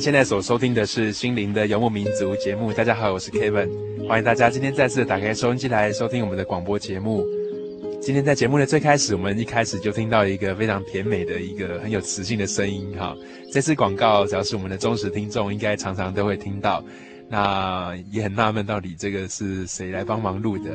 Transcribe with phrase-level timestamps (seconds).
[0.00, 2.72] 现在所收听的是《心灵的游牧民族》节目。
[2.72, 3.68] 大家好，我是 Kevin，
[4.08, 7.22] 欢迎大家今天再次打开收音机来收听我们的广播节目。
[8.00, 13.14] 今天在节目的最开始，我们一开始就听到一个非常甜美的一个很有磁性的声音哈。
[13.52, 16.82] 这次广告只要是我们的忠实听众，应该常常都会听到。
[17.28, 20.70] 那也很纳闷，到底这个是谁来帮忙录的？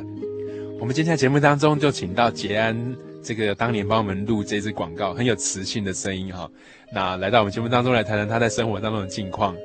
[0.80, 2.96] 我们今天在节目当中就请到杰安。
[3.26, 6.48] 这个当年帮我们录这支广告，很有磁性的声音哈。
[6.94, 9.56] 那来到我们节目当中来谈谈他在生活当中的近况。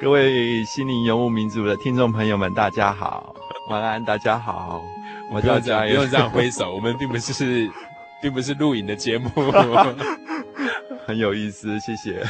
[0.00, 3.36] 各位心灵游牧民族的听众朋友们，大家好，
[3.68, 4.82] 晚安，大家好。
[5.30, 7.70] 我不用这样，不用这样挥手， 我们并不是，
[8.22, 9.30] 并不是录影的节目。
[11.06, 12.22] 很有意思，谢谢。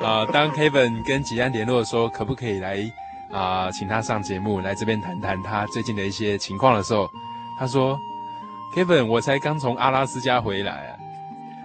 [0.00, 2.76] 啊、 呃，当 Kevin 跟吉安联络说可不可以来
[3.32, 7.10] 啊、呃，请他上节目来这边谈谈他最近的一些情况的时候，
[7.58, 7.98] 他说。
[8.74, 10.96] Kevin，我才刚从阿拉斯加回来啊，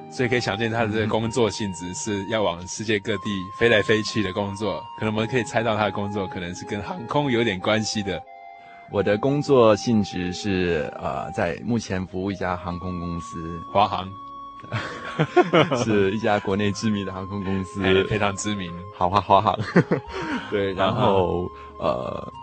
[0.09, 3.29] 所以可以想见他的这个工作性质是要往世界各地
[3.59, 4.83] 飞来飞去的工作。
[4.97, 8.19] 可能我们可以猜到他的工作可能是跟航空有点关系的。
[8.91, 14.09] 我的工作性质是呃，在目前服务一家航空公司，华航，
[15.83, 19.59] 是一家国内知名的航空公司，非常知名，好华华航。
[20.49, 22.33] 对，然后呃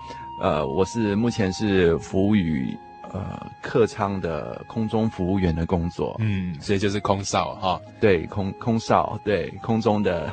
[0.40, 2.76] 呃，我是目前是服务于。
[3.12, 10.32] 呃，客舱的空中服务员的工作，嗯，所以就是空少哈，对，空空少，对，空中的。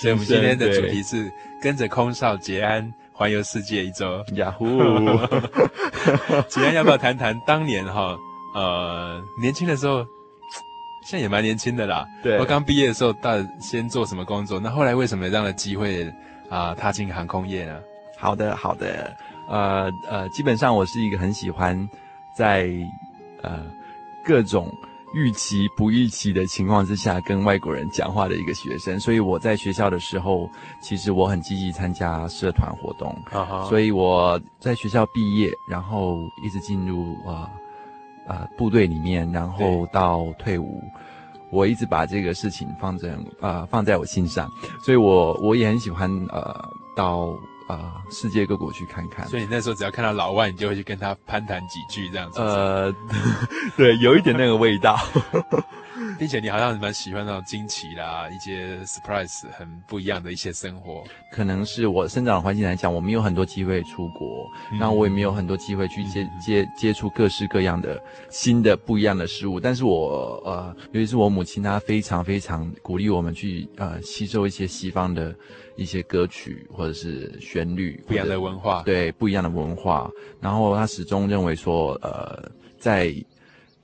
[0.00, 4.24] 所以我们今天的主题是跟着空少杰安环游世界一周。
[4.34, 4.66] 呀呼，
[6.48, 8.16] 杰安要不要谈谈当年哈，
[8.54, 10.04] 呃，年轻的时候，
[11.08, 12.04] 现在也蛮年轻的啦。
[12.22, 14.58] 对，我刚毕业的时候，到底先做什么工作？
[14.60, 16.04] 那后来为什么有这样的机会
[16.48, 17.80] 啊、呃，踏进航空业呢？
[18.16, 19.14] 好的，好的。
[19.48, 21.88] 呃呃，基本上我是一个很喜欢
[22.36, 22.68] 在
[23.42, 23.60] 呃
[24.24, 24.72] 各种
[25.14, 30.50] 预期不预期的情况之下跟外国人讲话的一个学生，所以我在学校的时候，
[30.82, 33.68] 其实我很积极参加社团活动，uh-huh.
[33.68, 37.48] 所以我在学校毕业，然后一直进入呃
[38.26, 40.82] 呃部队里面，然后到退伍，
[41.52, 44.50] 我一直把这个事情放在呃放在我心上，
[44.84, 47.36] 所以我我也很喜欢呃到。
[47.66, 49.26] 啊、呃，世界各国去看看。
[49.28, 52.40] 所以你那时候只要看到老外，你就会去跟他攀谈几句这样子。
[52.40, 52.94] 呃，
[53.76, 54.98] 对，有一点那个味道。
[56.18, 61.04] 并且你好像蛮喜欢那种惊奇啦，一些 surprise 很不一样的一些生活。
[61.32, 68.00] 可能是我生长环境来讲，我没有很多机会出国，然后我也没有很多机会去接接接触各式各样的
[68.30, 69.58] 新的不一样的事物。
[69.58, 75.34] 但是我呃，尤其是我母亲，她非常非常鼓励我们去呃吸收一些西方的
[75.76, 80.10] 一些歌曲或者是旋律，不一样的文化，对，不一样的文化。
[80.40, 83.12] 然后她始终认为说，呃，在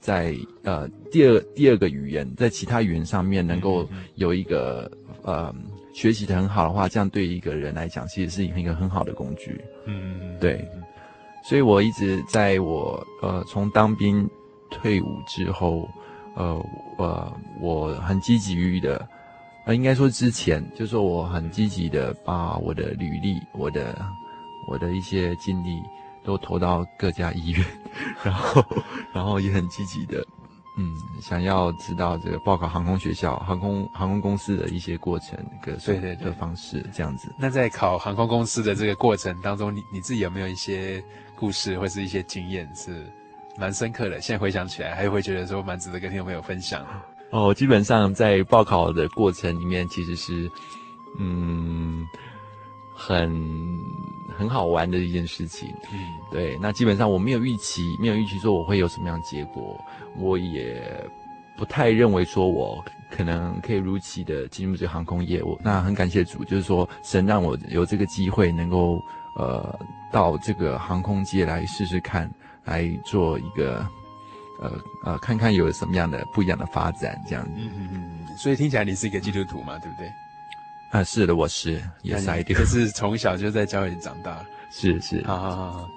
[0.01, 4.91] 在呃第二第二个语言，在其他语言上面能够有一个、
[5.25, 5.55] 嗯、呃
[5.93, 9.61] 学习的很好的话，这样对一个人来讲，其实是一个很好的工具。
[9.85, 10.67] 嗯，对。
[11.45, 14.29] 所以我一直在我呃从当兵
[14.71, 15.89] 退伍之后，
[16.35, 16.65] 呃
[16.99, 19.07] 呃我很积极于的，
[19.67, 24.01] 呃应该说之前就是说我很积极的把我的履历、我的
[24.69, 25.81] 我的一些经历。
[26.25, 27.65] 都投到各家医院，
[28.23, 28.65] 然后，
[29.13, 30.25] 然后也很积极的，
[30.77, 37.35] 嗯，想要知道这个报考航空学校、航空航空公司的一些过程，各对对的方式这样子。
[37.39, 41.03] 那在考航空公司的这个过程当中，你你自己有没有一些
[41.37, 43.05] 故事或是一些经验是
[43.59, 44.21] 蛮深刻的？
[44.21, 46.87] 现在回想起来，还会觉得说蛮值得跟听众朋友分享。
[47.31, 50.51] 哦，基本上在报考的过程里面，其实是，
[51.19, 52.07] 嗯。
[53.03, 53.81] 很
[54.37, 55.99] 很好玩的一件事情，嗯，
[56.31, 56.59] 对。
[56.61, 59.83] 那基本上我没有预期，没有预期说我会有什么样结果，
[60.19, 60.85] 我也
[61.57, 65.43] 不太认为说我可能可以如期的进入这个航空业。
[65.43, 69.01] 我那很感谢主，就是说神让我有这个机会能够
[69.39, 69.79] 呃
[70.13, 72.31] 到这个航空界来试试看，
[72.65, 73.87] 来做一个
[74.61, 74.73] 呃
[75.05, 77.53] 呃看看有什么样的不一样的发展这样子。
[77.57, 78.37] 嗯嗯嗯。
[78.37, 80.07] 所以听起来你是一个基督徒嘛，对不对？
[80.91, 82.45] 啊，是的，我是也是。
[82.45, 85.91] 就是从小就在教会长大， 是是，啊好好好。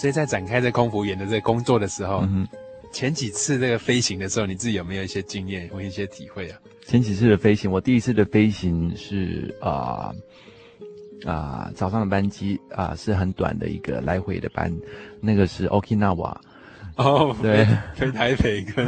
[0.00, 2.46] 所以在展开这空服员的这个工作的时候，嗯，
[2.92, 6.58] 前几次这个飞行的时候，你自己有没有一些经验或一些体会啊？
[6.86, 10.14] 前几次的飞行，我第一次的飞行是啊啊、
[11.24, 14.72] 呃呃、早上的班机啊、呃，是很短的一个来回的班，
[15.20, 16.36] 那个是 Okinawa。
[16.96, 18.86] 哦、oh，对，飞台北跟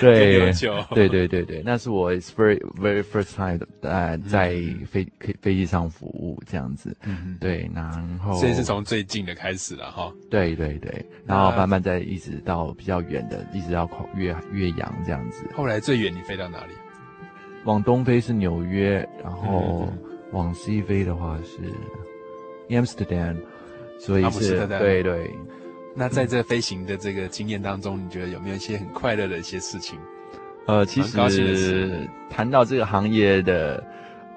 [0.00, 0.52] 对。
[0.94, 4.50] 对对对对，那是我 very very first time 呃在
[4.90, 15.44] 飞飞飞机上服务这样子，嗯，对，然后所以是从最近的开始了哈，对对对，然后慢慢再一直到比较远的，一直到跨越越洋这样子。
[15.54, 16.72] 后来最远你飞到哪里？
[17.64, 19.92] 往东飞是纽约，然后
[20.32, 21.58] 往西飞的话是
[22.68, 23.36] Amsterdam，
[23.98, 25.30] 所以是对对。
[26.00, 29.98] 那在这飞行的这个经验当中，你觉得有没有一些很快乐的一些事情？
[30.64, 33.84] 呃，其实谈到这个行业的，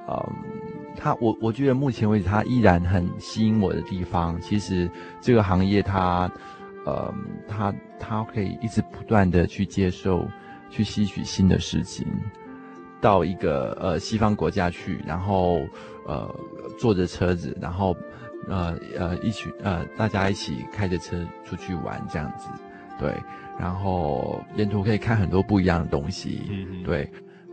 [0.10, 0.34] 嗯，
[0.98, 6.30] 它我我觉得目前为止它依然很吸引我的地方，其实这个行业它，
[6.86, 7.14] 呃，
[7.48, 10.28] 它它可以一直不断的去接受、
[10.70, 12.06] 去吸取新的事情，
[13.00, 15.62] 到一个呃西方国家去，然后
[16.06, 16.30] 呃
[16.78, 17.96] 坐着车子，然后。
[18.48, 22.48] 呃呃，一起呃，大家一起开着车出去玩这样子，
[23.00, 23.14] 对，
[23.60, 27.10] 然后沿途可以看很多不一样的东西，嗯对，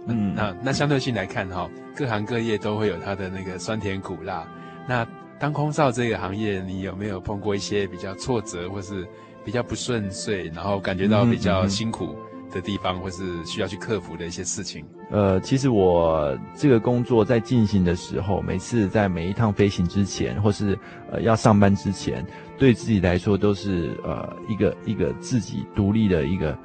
[0.07, 4.47] 嗯，那那相对性来看哈，各行各业都会有它的那个酸甜苦辣。
[4.87, 5.07] 那
[5.39, 9.07] 当空少这个行业，你有没有碰过一些比较挫折，或是
[9.45, 12.07] 比较不顺遂，然后感觉到比较辛苦？
[12.07, 14.85] 嗯嗯的地方，或是需要去克服的一些事情。
[15.11, 20.79] 呃，其实我这个工作在进行的时候，每次在每一趟飞行之前，或是
[21.11, 22.25] 呃要上班之前，
[22.59, 26.57] 对自己来说都是呃一个一个自己独立的一个。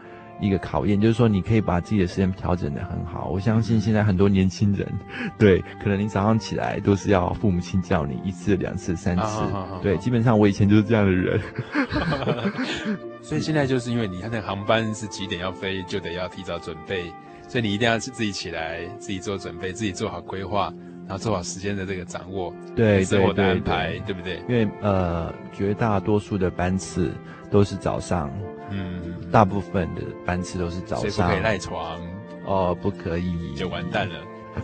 [0.42, 3.30] 一个考验，就是说你可以把自己的时间调整的很好。
[3.30, 4.88] 我相信现在很多年轻人，
[5.38, 11.40] 对，可能你早上起来都是要父母亲叫你一次、两次、三次，啊、对，基本上我以前就是这样的人。
[13.22, 17.12] 所以现在就是因为你看那个航班是几点要飞，就得要提早准备，
[17.48, 20.72] 所以你一定要自己起来，自己做准备，自己做好规划，
[21.08, 24.38] 然后做好时间的这个掌握，对，生活的安排，对，不对？
[24.50, 27.12] 因为呃，绝大多数的班次
[27.52, 28.32] 都是早上。
[28.72, 32.02] 嗯，大部分的班次都是早上，所以不可以赖床
[32.46, 34.16] 哦，不可以就完蛋了，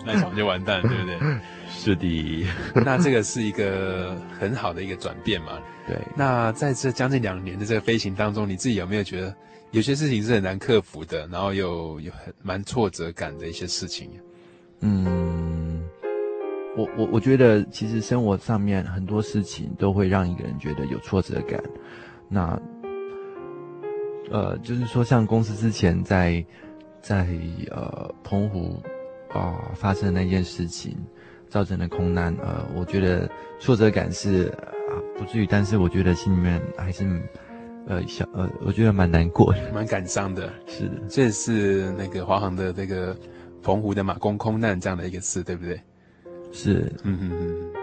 [0.07, 1.17] 赖床就完蛋，对不对？
[1.69, 2.45] 是的，
[2.83, 5.59] 那这个是一个很好的一个转变嘛。
[5.87, 9.33] 对，那在这将近两年的这个飞行当中，你自己有没有觉得
[9.69, 14.09] 有些事情是很难克服的，然后有有很蛮挫折感的一些事情？
[14.81, 15.50] 嗯，
[16.77, 21.61] 我我我觉得其实生活上面很多事情都会让一个人觉得有挫折感，
[22.29, 22.59] 那。
[24.33, 26.41] 呃，就是说，像公司之前在
[27.01, 27.27] 在
[27.69, 28.81] 呃澎湖
[29.27, 30.95] 啊、呃、发生的那件事情，
[31.49, 34.49] 造成的空难，呃，我觉得挫折感是
[35.17, 37.05] 不至于，但是我觉得心里面还是
[37.87, 40.49] 呃小呃，我觉得蛮难过的， 蛮感伤的。
[40.65, 43.13] 是的，这是那个华航的这个
[43.61, 45.77] 澎湖的马公空难这样的一个事，对不对？
[46.53, 47.80] 是，嗯嗯嗯。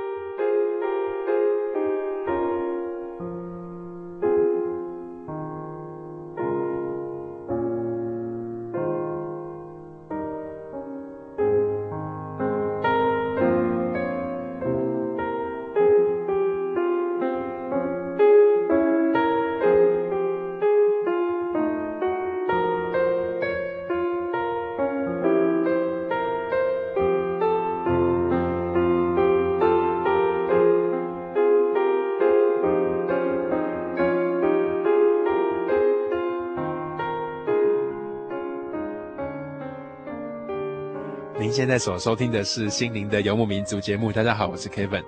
[41.78, 44.10] 所收听的是心灵的游牧民族节目。
[44.10, 45.04] 大家好，我是 Kevin，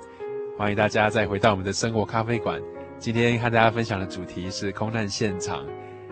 [0.56, 2.62] 欢迎大家再回到我们的生活咖啡馆。
[2.98, 5.66] 今天和大家分享的主题是空难现场，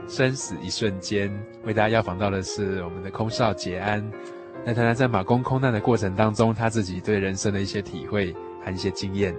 [0.08, 1.30] 生死一瞬间。
[1.64, 4.02] 为大家要访到的是我们的空少杰安，
[4.64, 8.34] 来谈谈在马公空难的过程当中，他自己对人生的一些体会
[8.64, 9.32] 和一些经验。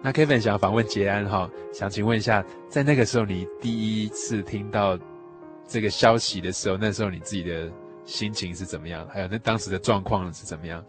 [0.00, 4.96] 那 Kevin 想要访问杰安哈，想请问一下，在那个时候你第一次听到
[5.66, 7.68] 这个消息的时候，那时候你自己的。
[8.08, 9.06] 心情是怎么样？
[9.12, 10.82] 还有那当时的状况是怎么样？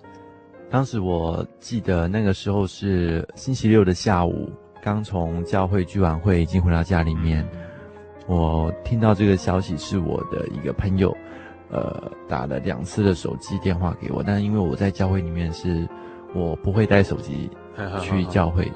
[0.72, 4.50] 当时我记得那个时候是星期六的下午，
[4.82, 7.46] 刚从教会聚完会，已经回到家里面。
[8.26, 11.14] 我听到这个消息是我的一个朋友，
[11.70, 15.86] 呃，打了两次的手机电话给我，但是因为我在教会里面是，
[16.34, 17.50] 我不会带手机
[18.02, 18.72] 去教会，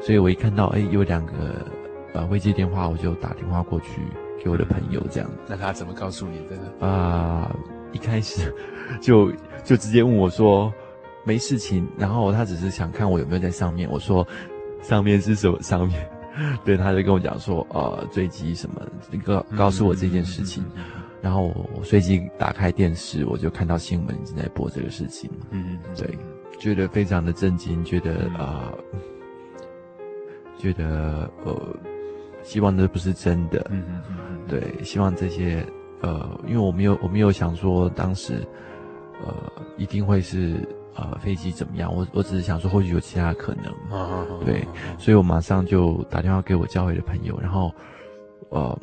[0.00, 1.66] 所以我一看到哎有两个
[2.14, 4.02] 呃未接电话，我就打电话过去
[4.44, 5.28] 给我的朋友这样。
[5.48, 6.86] 那他怎么告诉你的呢？
[6.86, 7.77] 啊、呃。
[7.92, 8.52] 一开始
[9.00, 9.30] 就
[9.64, 10.72] 就直接问我说
[11.24, 13.88] 没事情，然后他只是想看我有没有在上面。
[13.90, 14.26] 我说
[14.82, 16.08] 上面是什么上面？
[16.64, 18.80] 对，他就跟我讲说呃坠机什么，
[19.24, 20.64] 告告诉我这件事情。
[21.20, 25.28] 然后我随即打开电视，我就看到新闻正在播这个事情。
[25.50, 26.16] 嗯嗯，对，
[26.60, 28.98] 觉得非常的震惊，觉得啊、呃，
[30.56, 31.76] 觉得呃，
[32.44, 33.66] 希望这不是真的。
[33.68, 35.66] 嗯嗯嗯，对，希望这些。
[36.00, 38.46] 呃，因为我没有，我没有想说当时，
[39.24, 39.34] 呃，
[39.76, 40.56] 一定会是
[40.94, 47.72] 呃飞机怎么样，我我只是想说或许有其他可能，啊、对，啊、所以我马上就打电话给我教会的朋友，然后，
[48.50, 48.78] 呃，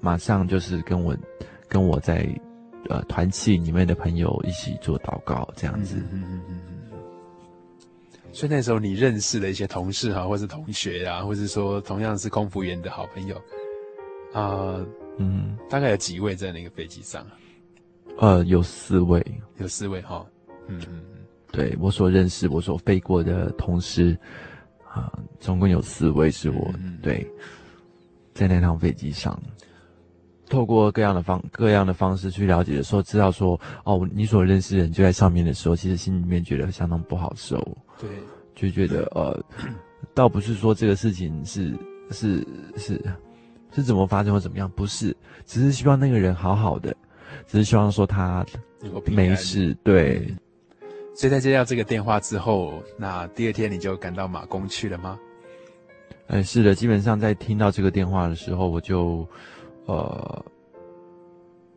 [0.00, 1.14] 马上就是跟我
[1.68, 2.26] 跟我在
[2.88, 5.96] 呃团契里面的朋友一起做祷告，这样子。
[6.12, 6.60] 嗯嗯嗯
[6.92, 6.98] 嗯。
[8.32, 13.36] 所以那时候你认识的一些同事哈，或是同学啊，或是说同样是空服员的好朋友，
[14.32, 14.86] 啊、呃。
[15.18, 17.26] 嗯，大概有几位在那个飞机上？
[18.18, 19.24] 呃，有四位，
[19.58, 20.24] 有四位哈。
[20.68, 24.16] 嗯嗯嗯，对我所认识、我所飞过的同事，
[24.84, 27.30] 啊、呃，总共有四位是我、嗯、对，
[28.34, 29.40] 在那趟飞机上，
[30.48, 37.56] 透过各样的方各样的方式去了解的时候，知道说哦，你所认识的人就在上面的时候，其实心里面觉得相当不好受。
[38.00, 38.08] 对，
[38.54, 39.44] 就觉得呃，
[40.14, 41.74] 倒不是说这个事情是
[42.10, 42.46] 是
[42.76, 43.00] 是。
[43.76, 44.70] 是是怎么发生或怎么样？
[44.70, 45.14] 不是，
[45.44, 46.96] 只是希望那个人好好的，
[47.46, 48.44] 只是希望说他
[49.06, 49.76] 没事。
[49.84, 50.34] 对。
[51.14, 55.18] 所以在接到这个电话之后，那第二天你就赶到马公去了吗？
[56.28, 59.28] 哎，是的，基本上在听到这个电话的时候，我就
[59.84, 60.44] 呃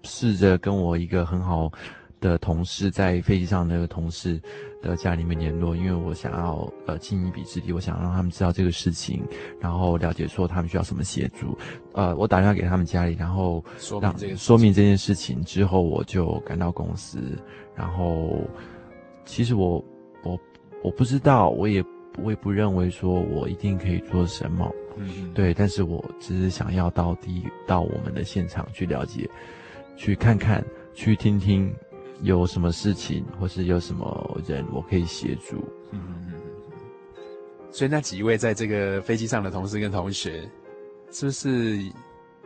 [0.04, 1.72] 试着跟我一个很好
[2.20, 4.40] 的同事，在飞机上那个同事
[4.82, 9.24] 的家里面联络，因为我想要呃尽一臂之力，我想让他们知道这个事情，
[9.60, 11.58] 然后了解说他们需要什么协助。
[11.94, 13.64] 呃，我打电话给他们家里，然后
[14.02, 17.20] 让说明，说明这件事情之后，我就赶到公司。
[17.76, 18.42] 然后
[19.26, 19.84] 其实我
[20.24, 20.40] 我
[20.84, 21.84] 我不知道，我也
[22.22, 29.30] 我也不认为说我一定可以做什么，嗯，对，但是我只是想要到第到我们的现场去了解，
[29.96, 30.62] 去看看，
[30.94, 31.74] 去听听。
[32.22, 35.58] 有什么事情，或是有什么人，我可以协助。
[35.92, 36.34] 嗯嗯嗯。
[37.72, 40.50] 所以那几位在这个飞机上的同事跟同学，
[41.12, 41.78] 是不是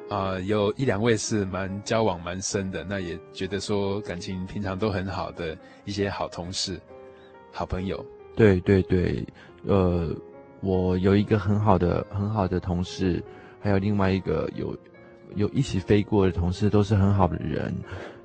[0.09, 0.41] 啊、呃？
[0.41, 6.79] 有一两位是蛮交往蛮深的，那也觉得说感情平常都很好的一些好同事、
[7.51, 8.05] 好朋友。
[8.35, 9.25] 对对对，
[9.65, 10.13] 呃，
[10.59, 13.23] 我有一个很好的很好的同事，
[13.61, 14.77] 还有另外一个有
[15.35, 17.73] 有一起飞过的同事，都是很好的人。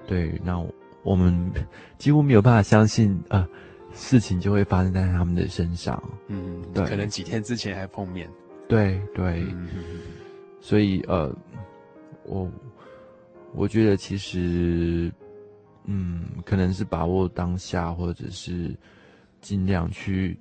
[0.07, 0.59] 对，那
[1.03, 1.15] 我。
[1.17, 1.53] 们
[1.99, 3.47] 几乎没有办法相信，呃，
[3.93, 6.01] 事情就会发生在他们的身上。
[6.29, 8.31] 嗯，对，可能几天之前还碰面。
[8.69, 9.69] 对对，嗯，
[10.61, 11.35] 所以呃，
[12.25, 12.49] 我
[13.53, 15.11] 我觉得其实，
[15.87, 18.77] 嗯，可能是把握当下，或者是
[19.41, 20.39] 尽量去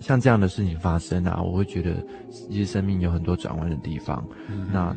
[0.00, 1.96] 像这样的事情发生啊，我会觉得
[2.30, 4.24] 其实生命有很多转弯的地方。
[4.48, 4.96] 嗯、那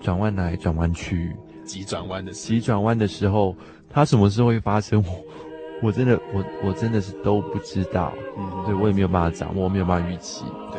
[0.00, 3.56] 转弯来转弯去，急转弯的急转弯的时候，
[3.96, 5.02] 它什么时候会发生？
[5.02, 8.12] 我我真的我我真的是都不知道。
[8.36, 10.44] 嗯，对我也没有办法掌握，我没有办法预期。
[10.70, 10.78] 对。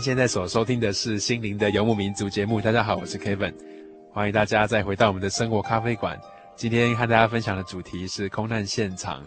[0.00, 2.58] 现在所收听的是《心灵的游牧民族》节目。
[2.58, 3.52] 大家好，我是 Kevin，
[4.14, 6.18] 欢迎大家再回到我们的生活咖啡馆。
[6.56, 9.22] 今天和大家分享的主题是空难现场，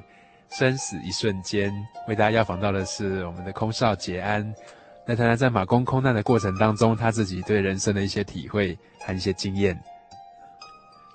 [0.50, 1.72] 生死一瞬间。
[2.08, 4.44] 为大家邀访到的是我们的空少杰安，
[5.06, 9.80] 来谈谈在马公空难的过程当中，他自己对人生的一些体会和一些经验。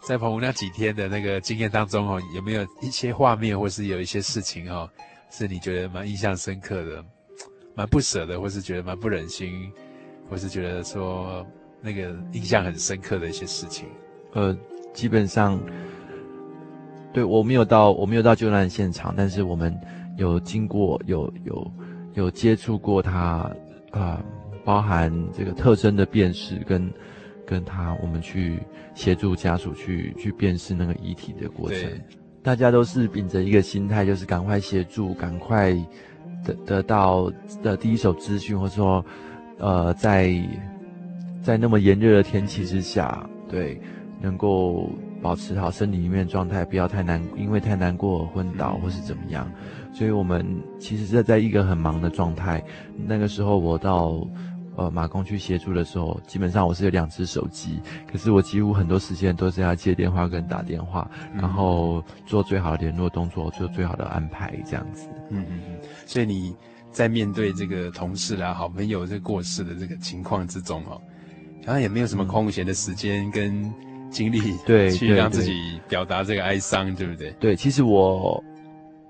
[0.06, 4.88] 在澎湖那几天的那个经验当中哦，有没有一些画面，或是有一些事情哦，
[5.30, 7.04] 是你觉得蛮印象深刻的？
[7.78, 9.70] 蛮不舍的，或是觉得蛮不忍心，
[10.28, 11.46] 或是觉得说
[11.80, 13.86] 那个印象很深刻的一些事情。
[14.32, 14.52] 呃，
[14.92, 15.56] 基本上，
[17.12, 19.72] 对，我没有到，我没有到救难现场，但是我们
[20.16, 21.72] 有经过，有有
[22.14, 23.48] 有接触过他，
[23.92, 24.24] 啊、呃，
[24.64, 26.92] 包含这个特征的辨识，跟
[27.46, 28.58] 跟他，我们去
[28.96, 31.88] 协助家属去去辨识那个遗体的过程。
[32.42, 35.78] 大家都是秉着一个心态，就是赶快协助，赶快。
[36.44, 39.04] 得得到的第一手资讯，或者说，
[39.58, 40.32] 呃，在
[41.42, 43.80] 在那么炎热的天气之下，对，
[44.20, 44.90] 能够
[45.22, 49.50] 保持好身体里面的状态，不要太难，因为太难过而昏倒或是怎么样。
[49.92, 50.46] 所以我们
[50.78, 52.62] 其实是在一个很忙的状态。
[53.06, 54.24] 那个时候我到
[54.78, 65.08] 呃马公去协助的时候，基本上我是有两只手机，可是我几乎很多时间都是要接电话跟打电话，然后做最好的联络动作，做最好的安排，这样子。
[65.30, 65.78] 嗯嗯嗯。
[66.06, 66.54] 所以你
[66.92, 71.02] 在面对这个同事啦、好朋友这个过世的这个情况之中哦，
[71.66, 73.70] 好像也没有什么空闲的时间跟
[74.10, 75.52] 精力，对，去让自己
[75.88, 77.30] 表达这个哀伤，对不对？
[77.40, 78.42] 对，其实我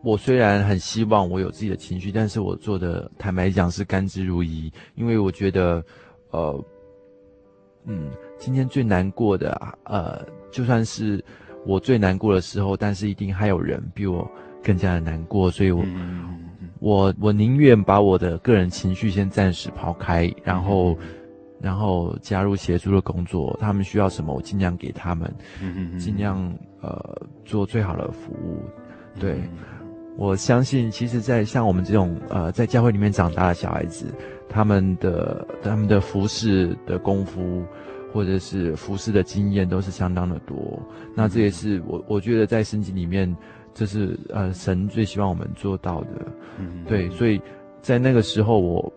[0.09, 5.85] 我虽然很希望我有自己的情绪，但是我做的坦白讲是甘之如饴，因为我觉得，
[6.31, 6.65] 呃，
[7.85, 9.51] 嗯，今天最难过的，
[9.85, 11.23] 呃，就算是
[11.67, 14.27] 我最难过的时候，但是一定还有人比我
[14.65, 15.83] 更加的难过，所以我。
[15.85, 16.37] 嗯
[16.81, 20.97] 我我宁愿把我的个人情绪先暂时抛开，然后，
[21.61, 23.57] 然后加入协助的工作。
[23.61, 25.29] 他们需要什么，我尽量给他们，
[25.99, 26.39] 尽量
[26.81, 28.63] 呃做最好的服务。
[29.19, 29.41] 对，
[30.19, 34.13] 我相信，其实，在像我们这种呃在教会里面长大的小孩子，
[34.49, 37.65] 他们的他们的服饰的功夫，
[38.13, 40.79] 或者是服饰的经验，都是相当的多。
[41.15, 43.35] 那这也是我我觉得在圣经里面。
[43.75, 46.27] 这是呃，神最希望我们做到的，
[46.59, 47.41] 嗯，对，所以
[47.81, 48.93] 在那个时候我，我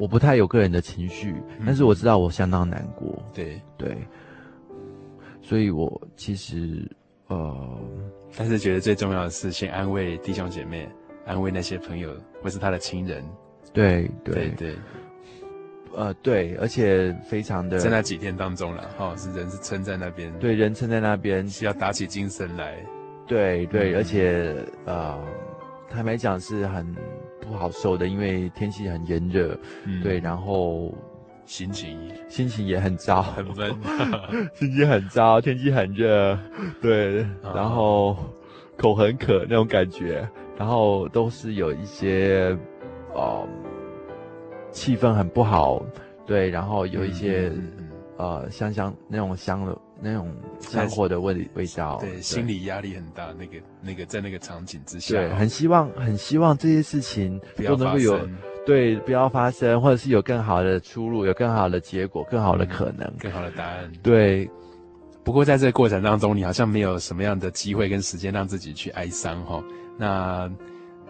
[0.00, 3.96] 我不太有个人的情绪，嗯，但是我知道我相当难过，对对，
[5.40, 6.86] 所以我其实
[7.28, 7.78] 呃，
[8.36, 10.88] 但是觉得最重要的是先安慰弟兄姐妹，
[11.26, 13.24] 安慰那些朋友或是他的亲人，
[13.72, 14.34] 对对。
[14.34, 14.76] 对，对，
[15.94, 21.48] 呃对，而且非常的在那几天当中了，哈，是人是撑在那边，对，人撑在那边。
[21.48, 22.76] 是要打起精神来。
[23.26, 25.18] 对对，而且呃，
[25.90, 26.94] 坦白讲是很
[27.40, 30.94] 不好受的，因为天气很炎热，嗯，对，然后
[31.48, 31.98] 心情。
[32.28, 33.74] 心情也很糟，很闷，
[34.54, 36.38] 心情很糟，天气很热，
[36.80, 38.16] 对，然后
[38.76, 42.56] 口很渴那种感觉，然后都是有一些
[43.14, 43.48] 呃
[44.70, 45.82] 气氛很不好，
[46.26, 47.48] 对，然后有一些。
[47.54, 47.84] 嗯嗯
[48.18, 52.20] 呃，香香那种香的那种香火的味味道，对，对。
[52.20, 53.32] 心理压力很大。
[53.38, 58.18] 那个那个在那个场景之下，对，很希望很希望这些事情都能够有，
[58.68, 63.90] 对，不要发生，或者是有更好的出路，有更好的结果，更好的可能，嗯、更好的答案。
[64.02, 64.46] 对。
[65.24, 69.64] 不过在这个过程当中，你好像没有什么样的机会跟时间让自己去哀伤哈。
[69.98, 70.50] 那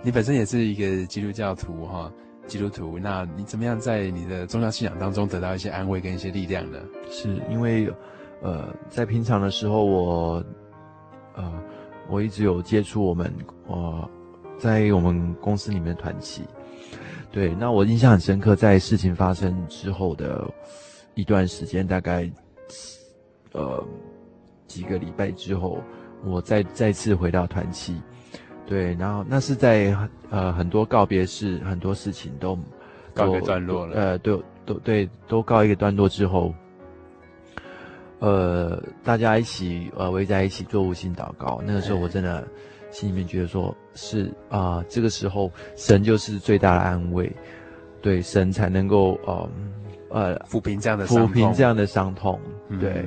[0.02, 2.12] 你本身也是一个基督教徒哈。
[2.46, 6.78] 基督徒，那你怎么样在你的宗教信仰当中得到一些安慰跟一些力量呢？
[7.10, 7.92] 是因为，
[8.40, 10.42] 呃，在平常的时候我，
[11.34, 11.52] 呃，
[12.08, 13.30] 我一直有接触我们，
[13.66, 14.10] 呃，
[14.58, 16.42] 在我们公司里面的团契，
[17.38, 20.44] 对，那我印象很深刻，在事情发生之后的
[21.14, 22.28] 一段时间，大概，
[23.52, 23.86] 呃，
[24.66, 25.78] 几个礼拜之后，
[26.24, 27.94] 我再再次回到团契。
[28.66, 29.96] 对，然后那是在
[30.30, 32.58] 呃很多告别式，很多事情都
[33.14, 33.94] 告一个段落了。
[33.94, 36.52] 呃，都都对，都告一个段落之后，
[38.18, 41.62] 呃，大家一起呃围在一起做无心祷告。
[41.64, 42.44] 那个时候我真的
[42.90, 47.30] 心里面觉得说，是啊、呃，这个时候神就是最大的安慰，
[48.00, 49.50] 对，神才能够呃
[50.10, 52.40] 呃抚平这样的抚平这样的伤痛。
[52.80, 53.04] 对，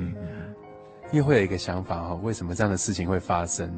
[1.12, 3.70] 因为会有一个想法哈，为什么这样的事情会发生？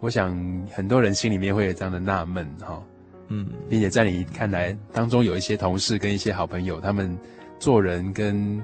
[0.00, 0.32] 我想
[0.72, 2.82] 很多人心里面会有这样的纳闷哈，
[3.28, 7.18] 嗯，并且在你看来当中有一些同事跟一些好朋友，他们
[7.58, 8.62] 做人跟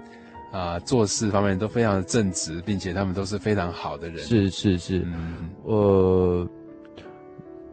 [0.54, 4.18] 啊、呃、做事方面都非常的正直，并且他们都是非常好的人。
[4.18, 6.48] 是是是，嗯，呃，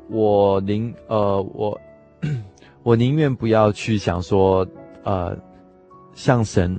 [0.09, 1.79] 我宁呃我
[2.81, 4.67] 我宁愿不要去想说
[5.03, 5.37] 呃，
[6.15, 6.77] 向神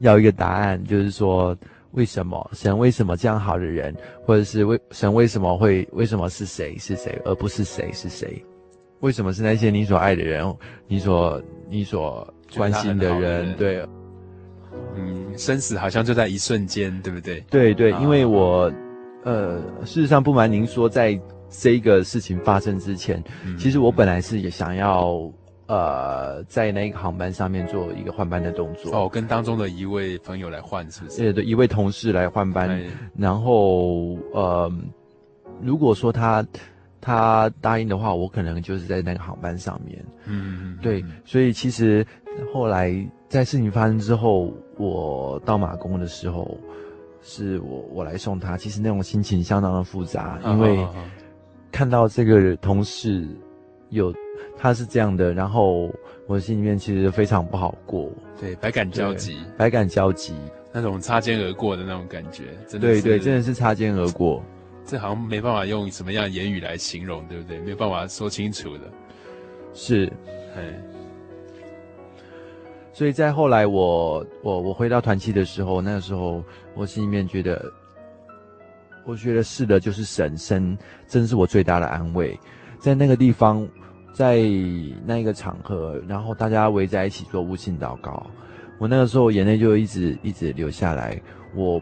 [0.00, 1.56] 要一个答案，就是说
[1.92, 3.94] 为什么神为什么这样好的人，
[4.26, 8.44] 或者是为神为什么会为什么是谁是谁，而不是谁是谁？
[9.00, 10.54] 为什么是那些你所爱的人，
[10.86, 13.56] 你所你所关心的人？
[13.56, 13.84] 对，
[14.96, 17.40] 嗯，生死好像就在一瞬间，对不对？
[17.50, 18.72] 对对，因为我
[19.24, 25.30] 呃，事实上不瞒您说，在这一个事情发生之前，嗯、其实我本来是也想要。
[25.68, 31.18] 呃，在那个航班上面做一个换班的动作哦，跟当中的一位朋友来换，是不是？
[31.18, 32.84] 对对，一位同事来换班，哎、
[33.16, 34.70] 然后呃，
[35.62, 36.44] 如果说他
[37.00, 40.04] 他答应的话，我可能就是在那个航班上面。
[40.26, 42.04] 嗯，对，所以其实
[42.52, 42.92] 后来
[43.32, 46.54] 在事情发生之后，我到马公的时候，
[47.22, 50.86] 是我我来送他，其实那种心情相当的复杂，因为
[51.70, 53.26] 看到这个同事
[53.88, 54.14] 有。
[54.58, 55.90] 他是这样的，然后
[56.26, 60.34] 我心里面其实非常不好过，对，百感交集，百感交集，
[60.72, 64.42] 那种擦肩而过的那种感觉，真的对对，真的是擦肩而过，
[64.84, 67.58] 这好像没办法用什么样的言语来形容，对不对？
[67.60, 68.84] 没有办法说清楚的，
[69.74, 70.12] 是，
[70.56, 70.62] 哎，
[72.92, 76.42] 所以在后来我我我回到团契的时候，那个时候
[76.74, 77.72] 我心里面觉得，
[79.04, 80.76] 我觉得是的，就是神神
[81.06, 82.38] 真是我最大的安慰，
[82.78, 83.68] 在那个地方。
[84.14, 84.42] 在
[85.06, 88.26] 那个场合，然后大家围在一起做悟性祷告，
[88.76, 91.18] 我那个时候眼泪就一直一直流下来。
[91.54, 91.80] 我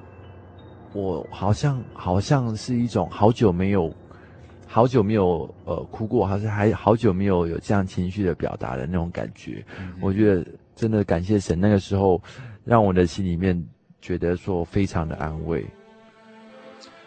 [0.93, 3.93] 我好像好像是一种好久没有
[4.69, 9.67] 好久没有呃哭过，还是还好久没有有这样情绪的表达的那种感觉。
[9.81, 12.23] 嗯、我觉得真的感谢神，那个时候
[12.65, 13.63] 让我的心里面
[14.01, 15.67] 觉得说非常的安慰。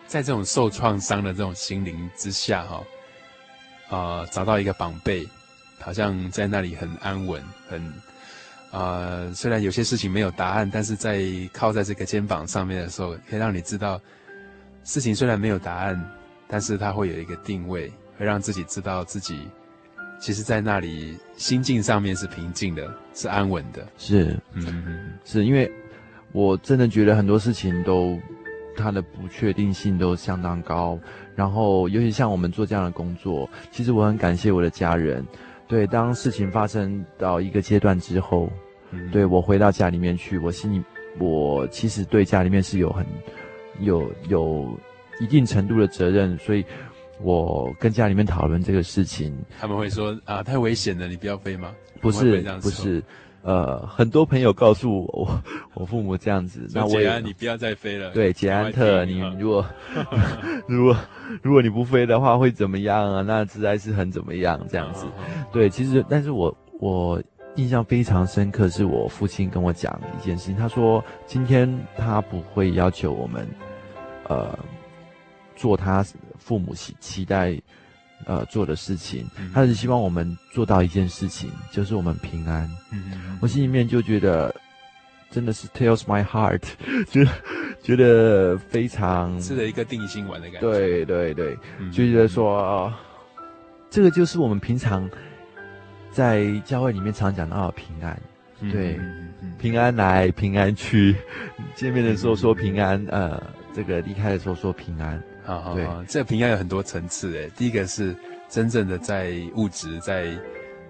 [0.06, 2.84] 在这种受创伤的这种心灵之下，哈。
[3.90, 5.28] 啊、找到一个宝贝，
[5.80, 7.94] 好像在那里很安稳，很
[8.72, 11.22] 啊、虽然有些事情没有答案，但是在
[11.52, 14.02] 靠在这个肩膀上面的时候，可以让你知道，
[14.84, 16.12] 事情虽然没有答案，
[16.48, 19.48] 但是它会有一个定位，会让自己知道自己
[20.24, 23.86] 其实在那里心境上面是平静的，是安稳的。
[23.98, 25.70] 是，嗯嗯，是因为
[26.32, 28.18] 我真的觉得很多事情都
[28.74, 30.98] 它的不确定性都相当高。
[31.36, 35.22] 然后，尤其像我们做这样的工作，其实我很感谢我的家人。
[35.68, 38.50] 对，当事情发生到一个阶段之后，
[38.92, 40.82] 嗯、对我回到家里面去，我心里，
[41.20, 43.06] 我其实对家里面是有很
[43.82, 44.80] 有有
[45.20, 46.64] 一定程度的责任，所以
[47.24, 49.36] 我跟家里面讨论这个事情。
[49.60, 51.74] 他们会说啊，太危险了，你不要飞吗？
[52.02, 53.02] 不是，不是。
[53.44, 55.42] 呃，很多朋友告诉我，我
[55.82, 58.10] 我父母这样子，那我也你不要再飞了。
[58.12, 59.66] 对，捷安特，你如果
[60.66, 60.96] 如果
[61.42, 63.22] 如果你不飞的话会怎么样啊？
[63.22, 65.06] 那实在是很怎么样这样子。
[65.52, 67.22] 对，其实但是我我
[67.56, 73.46] 印象非常深刻，是我父亲跟我讲一件事情，他说今天他不会要求我们，
[74.30, 74.58] 呃，
[75.54, 76.02] 做他
[76.44, 77.58] 父母期期待。
[78.26, 82.64] 呃，做的事情，他是希望我们做到一件事情，就是我们平安。
[82.90, 84.56] 嗯嗯，我心里面就觉得，
[85.30, 86.62] 真的是 tells my heart，
[87.12, 87.26] 就
[87.82, 90.72] 觉得非常吃了一个定心丸的感觉。
[90.72, 91.58] 对对对，
[91.92, 92.94] 就觉得说，呃，
[93.90, 95.10] 这个就是我们平常
[96.10, 98.18] 在教会里面常讲到的平安。
[98.72, 98.98] 对，
[99.60, 101.14] 平安来，平安去，
[101.76, 103.44] 见面的时候说平安，呃，
[103.76, 105.22] 这个离开的时候说平安。
[105.46, 107.52] 好好好，这个平安有很多层次诶。
[107.58, 108.16] 第一个是
[108.50, 110.28] 真正的在物质、在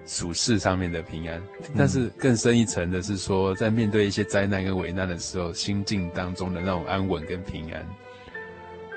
[0.06, 1.42] 属世上面的平安，
[1.76, 7.86] 但是更深一层的是说，在面对一些灾难跟危难的时候，心境当中的那种安稳跟平安。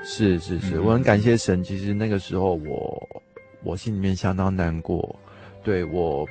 [0.04, 1.64] 是是是，我很感谢神。
[1.64, 3.08] 其实那个时候我
[3.62, 5.18] 我心里面相当难过，
[5.64, 6.26] 对，我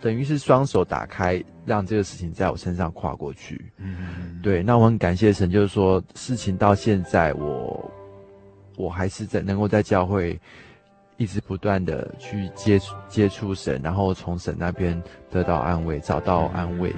[0.00, 3.70] 等于是双手打开，让这个事情在我身上跨过去。
[3.78, 7.44] 嗯，对，那我很感谢神，就是说事情到现在我。
[7.44, 7.92] 我
[8.76, 10.38] 我还是在能够在教会
[11.16, 16.94] 一直不断的去接触接触神，然后从神那边得到安慰，找到安慰。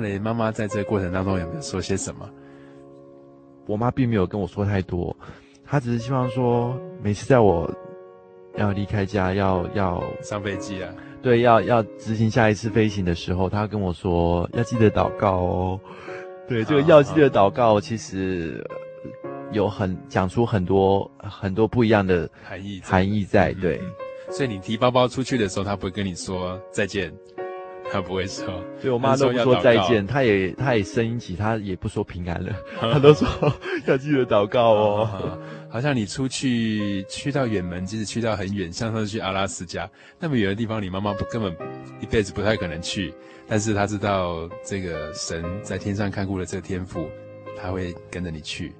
[0.00, 0.18] 妈呢？
[0.18, 2.28] 妈妈在这个过程当中有没有说些什么？
[3.66, 5.16] 我妈并没有跟我说太多，
[5.64, 7.72] 她只是希望说每次在我
[8.56, 15.80] 要离开家要要上飞机啊，对，要要执行下一次飞行的时候，她跟我说要记得祷告哦。
[16.48, 18.66] 对，这个要记得祷告，其实
[19.52, 23.52] 有很讲出很多很多不一样的含义含义在。
[23.60, 23.80] 对，
[24.30, 27.12] 所以你提包包出去的时候，她不会跟你说再见。
[27.92, 33.28] 他不会说，对我妈都不说再见，他也他也声音起，他也不说平安了， 他都说
[33.86, 35.38] 要记得祷告哦。
[35.68, 41.54] 好像你出去去到远门，即使去到很远，像上次去阿拉斯加那么远的地方，你妈妈不根本
[42.00, 43.14] 一辈子不太可能去，
[43.46, 47.08] 但是他知道这个神在天上看顾了这个天赋，
[47.56, 48.72] 他会跟着你去，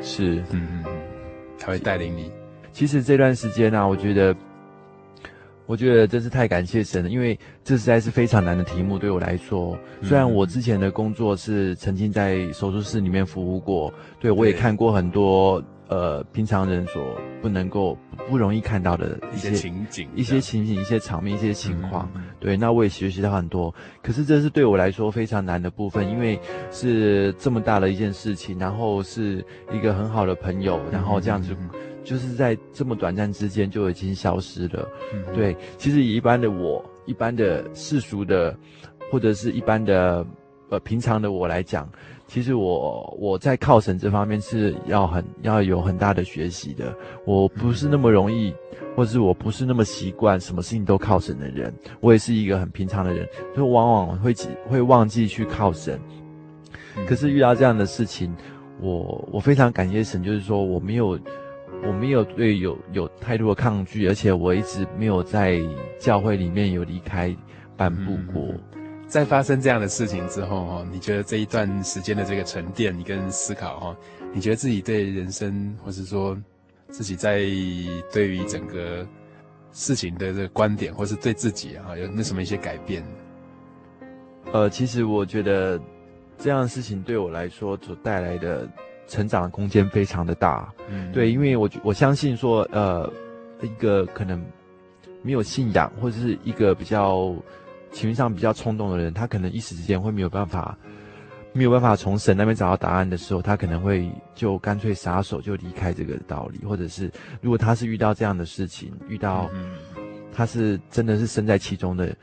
[0.00, 1.02] 是，嗯嗯嗯，
[1.58, 2.32] 他会带领你。
[2.72, 4.34] 其实这段时间呢、啊，我觉得。
[5.68, 9.78] 我觉得真是太感谢神了，因为这实在是非常难的题目对我来说。
[10.02, 17.98] 虽然我之前的工作是曾经在手术室里面服务过，对，我也看过很多呃平常人所不能够
[18.30, 22.10] 不容易看到的一些，一些情景、一些情景、一些场面、一些情况。
[22.40, 23.74] 对，那我也学习到很多。
[24.02, 31.54] 可是这是对我来说非常难的部分，因为是这么大的一件事情，然后是一个很好的朋友，然后这样子。
[32.08, 34.88] 就是在这么短暂之间就已经消失了。
[35.12, 38.56] 嗯，对，其实以一般的我，一般的世俗的，
[39.10, 40.26] 或者是一般的
[40.70, 41.86] 呃平常的我来讲，
[42.26, 46.96] 其实我我在靠神这方面是要很要有很大的学习的。
[47.26, 48.54] 我不是那么容易，
[48.96, 51.70] 或者是我不是那么习惯什么事情都靠神的人。
[52.00, 54.34] 我也是一个很平常的人，就往往会
[54.66, 56.00] 会忘记去靠神。
[57.06, 58.34] 可是遇到这样的事情，
[58.80, 61.18] 我我非常感谢神，就是说我没有。
[61.86, 65.60] 我没有对有有太多的抗拒，而且我一直没有在
[65.98, 67.34] 教会里面有离开
[67.76, 68.52] 半步过。
[69.06, 73.96] 在发生这样的事情之后，哈，你觉得这一段时间的这个沉淀，你跟思考，哈，
[74.34, 76.36] 你觉得自己对人生，或是说
[76.90, 77.38] 自己在
[78.12, 79.06] 对于整个
[79.72, 83.02] 事情的这个观点，或是对自己，哈，有那什么一些改变？
[84.52, 85.80] 呃，其实我觉得
[86.36, 88.68] 这样的事情对我来说所带来的。
[89.08, 93.10] 成长的空间非常的大，嗯，对，因为我我相信说，呃，
[93.62, 94.40] 一个可能
[95.22, 97.34] 没有信仰或者是一个比较
[97.90, 100.76] 情绪上比较冲动的人，他可能一时之间会没有办法，
[101.54, 109.50] 没有办法从神那边找到答案的时候，他可能会就干脆撒手就离开这个道理，或者是如果他是遇到这样的事情，遇到
[110.32, 112.14] 他是真的是身在其中的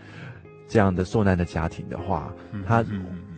[0.70, 2.32] 这样的受难的家庭的话，
[2.66, 2.86] 他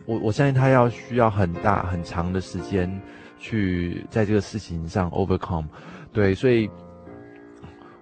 [0.05, 2.91] 我我相信他要需要很大很长的时间。
[3.39, 5.65] 去在这个事情上 overcome，
[6.12, 6.69] 对，所以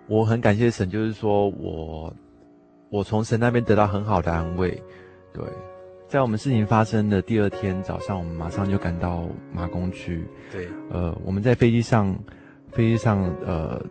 [0.07, 2.13] 我很感谢神，就是说我
[2.89, 4.81] 我从神那边得到很好的安慰，
[5.33, 5.43] 对，
[6.07, 12.17] 在我们事情发生的第二天早上，我们马上就赶到马公去，对，呃，我们在飞机上，
[12.71, 13.85] 飞机上，呃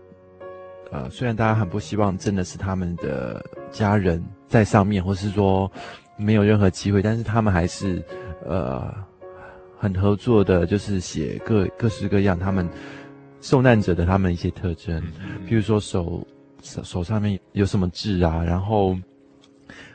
[0.91, 5.71] 呃，虽然大家很不希望真的是他们的家人在上面，或是说
[6.17, 8.03] 没有任何机会，但是他们还是
[8.47, 8.95] 呃。
[9.85, 12.67] 很合作的，就是写各各式各样他们
[13.43, 15.03] 受难者的他们一些特征，
[15.47, 16.27] 比如说手
[16.63, 18.97] 手手上面有什么痣啊，然后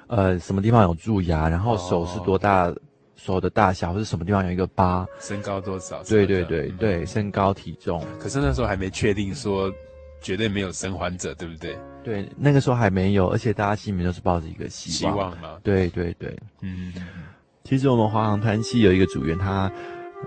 [0.05, 2.77] 呃什么地方有蛀牙，然后手是多大，哦、
[3.15, 6.03] 手的大小，或者什么地方有一个疤，身高多少？
[6.03, 8.05] 对对对对，身高体重。
[8.19, 9.73] 可是那时候还没确定说
[10.21, 11.75] 绝对没有生还者，对不对？
[12.03, 15.57] 对，那个时候还没有，而且大家心里面都是抱着一个希望，希望嘛？
[15.63, 16.93] 对对对，嗯。
[17.69, 19.71] 其实我们华航团系有一个组员，他，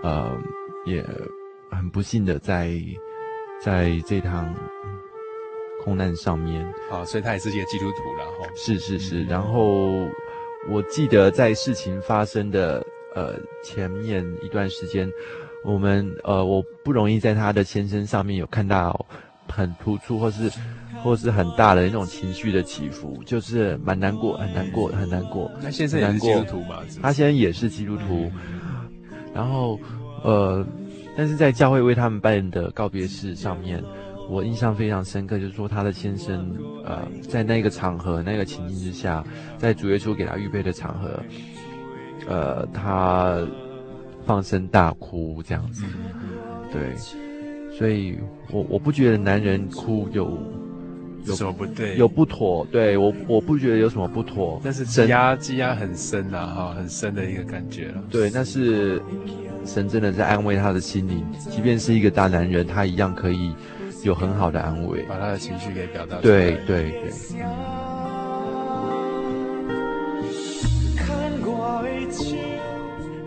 [0.05, 0.31] 呃，
[0.87, 1.05] 也
[1.73, 2.71] 很不幸的在，
[3.61, 4.55] 在这趟
[5.83, 8.33] 空难上面啊，所以他也是一个基督徒然后。
[8.55, 10.09] 是是是，嗯、然后
[10.71, 12.81] 我记得在事情发生的
[13.17, 15.11] 呃前面一段时间，
[15.65, 19.05] 我们呃我不容易在他的先生上面有看到
[19.49, 20.49] 很突出或是。
[21.03, 25.51] 或是很大的那种情绪的起伏，就是蛮难过，很难过，很难过。
[25.61, 26.79] 他先生也是基督徒嘛？
[27.03, 28.31] 他先生也是基督徒。
[29.35, 29.81] 然后，
[30.23, 30.65] 呃，
[31.17, 33.83] 但是在教会为他们办的告别式上面，
[34.29, 39.25] 我印象非常深刻，就是说他的先生，呃，在那个场合、那个情境之下，
[39.59, 41.21] 在主耶稣给他预备的场合，
[42.29, 43.41] 呃，他
[44.25, 45.85] 放声大哭这样子。
[46.71, 46.95] 对，
[47.77, 48.17] 所以
[48.51, 50.39] 我我不觉得男人哭有。
[51.25, 51.97] 有什么不对？
[51.97, 54.61] 有不妥，对我我不觉得有什么不妥。
[54.65, 58.03] 但是积压积压很深呐，哈，很深的一个感觉了。
[58.11, 59.01] 对，那是
[59.65, 63.55] 神真的在安慰他的心灵，即便是一个大男人，他一样可以
[64.03, 66.21] 有很好的安慰，把他的情绪给表达出来。
[66.23, 67.11] 对对对。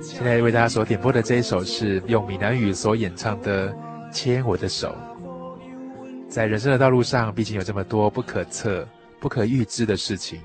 [0.02, 3.70] 现在为大家所点播的这一首是用闽南语所演唱的
[4.12, 4.88] 《牵我的手》。
[6.36, 8.86] 在人生的道路上，毕竟有这么多不可测、
[9.22, 10.42] 不可预知的事情，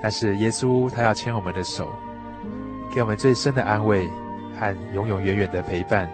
[0.00, 1.90] 但是耶稣他要牵我们的手，
[2.94, 4.08] 给我们最深的安慰
[4.56, 6.08] 和永永远远的陪伴。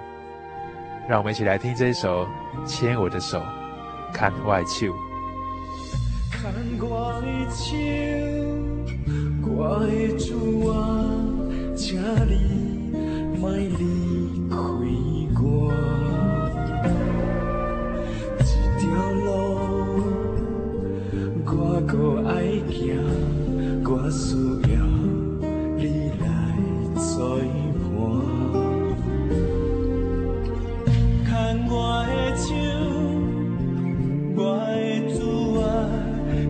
[1.07, 2.27] 让我们一起来听这一首
[2.67, 3.39] 《牵我的手》，
[4.15, 4.87] 看外手。
[6.31, 6.51] 看
[6.81, 7.77] 我的手，
[9.47, 11.05] 我的主啊，
[11.77, 14.00] 请你莫离
[21.93, 22.33] 我爱
[22.71, 22.79] 行，
[23.85, 24.37] 我需
[24.73, 24.75] 要
[25.77, 25.83] 你
[26.21, 26.25] 来
[26.95, 27.09] 作
[27.91, 27.99] 我
[31.25, 31.29] 的
[32.37, 32.49] 手，
[34.37, 35.19] 我的主
[35.61, 35.65] 啊，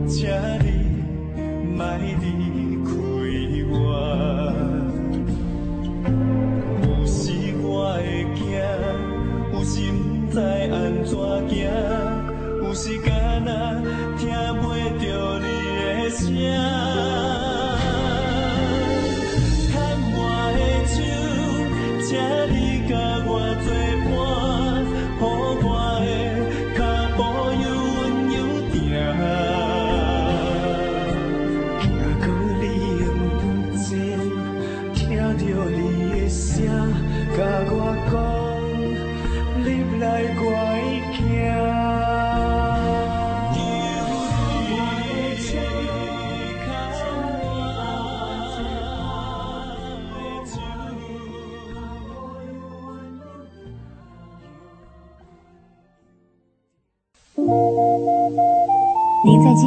[0.06, 0.18] 请
[0.60, 0.66] 你
[1.74, 2.04] 莫离
[2.84, 2.88] 开
[3.70, 3.72] 我。
[6.82, 7.18] 有时
[7.62, 7.64] 我
[7.94, 7.98] 会
[8.34, 8.38] 惊，
[9.52, 9.96] 有时不
[10.32, 11.10] 知安怎
[11.48, 11.58] 行，
[12.62, 12.84] 有时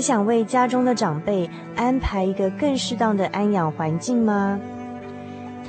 [0.00, 1.46] 你想为家中的长辈
[1.76, 4.58] 安排一个更适当的安养环境吗？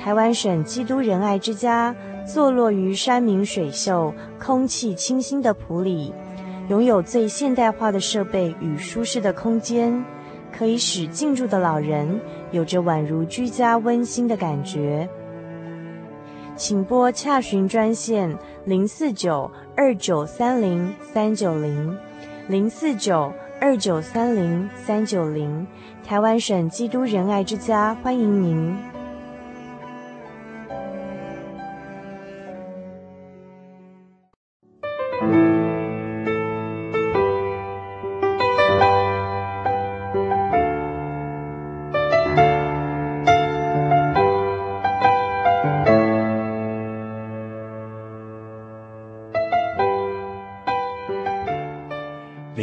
[0.00, 1.94] 台湾省基督仁爱之家
[2.26, 6.14] 坐落于山明水秀、空气清新的埔里，
[6.70, 10.02] 拥有最现代化的设备与舒适的空间，
[10.50, 12.18] 可以使进驻的老人
[12.52, 15.06] 有着宛如居家温馨的感觉。
[16.56, 21.94] 请拨洽询专线零四九二九三零三九零
[22.48, 23.30] 零四九。
[23.62, 25.64] 二九三零三九零，
[26.04, 28.91] 台湾省基督仁爱之家欢迎您。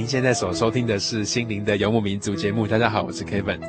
[0.09, 2.65] 现在所收听的是《心灵的游牧民族》节目。
[2.65, 3.59] 大家好，我是 Kevin，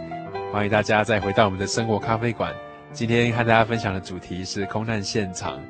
[0.50, 2.50] 欢迎大家再回到我们的生活咖啡馆。
[2.94, 5.60] 今天和大家分享的主题是空难现场，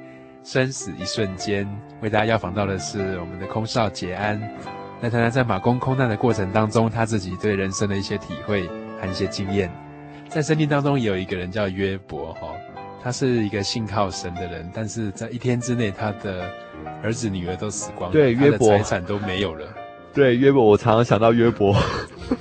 [0.45, 1.69] 生死一瞬间。
[2.01, 4.41] 为大家邀访到的是我们的空少杰安，
[5.01, 8.69] 来谈谈在马公空难的过程当中，他自己对人生的一些体会
[9.01, 9.69] 和一些经验。
[10.29, 12.47] 在圣经当中也有一个人叫约伯，哈，
[13.03, 16.49] 他是一个信靠神的人，但是在一天之内，他的
[17.03, 19.67] 儿子女儿都死光了，对，约伯，财产都没有了。
[20.13, 21.75] 对约伯，我常常想到约伯。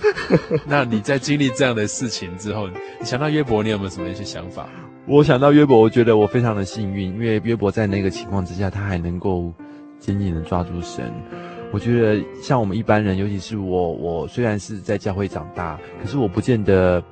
[0.67, 4.67] 那你在经历这样的事情之后，你想到约伯，你有没有什么一些想法？
[5.05, 9.51] 我想到约伯，我觉得我非常的幸运，因为约伯在那个情况之下，他还能够
[9.99, 11.11] 紧紧的抓住神。
[11.71, 17.03] 我觉得像我们一般人，尤其是我，我虽然是在教会长大，可是我不见得，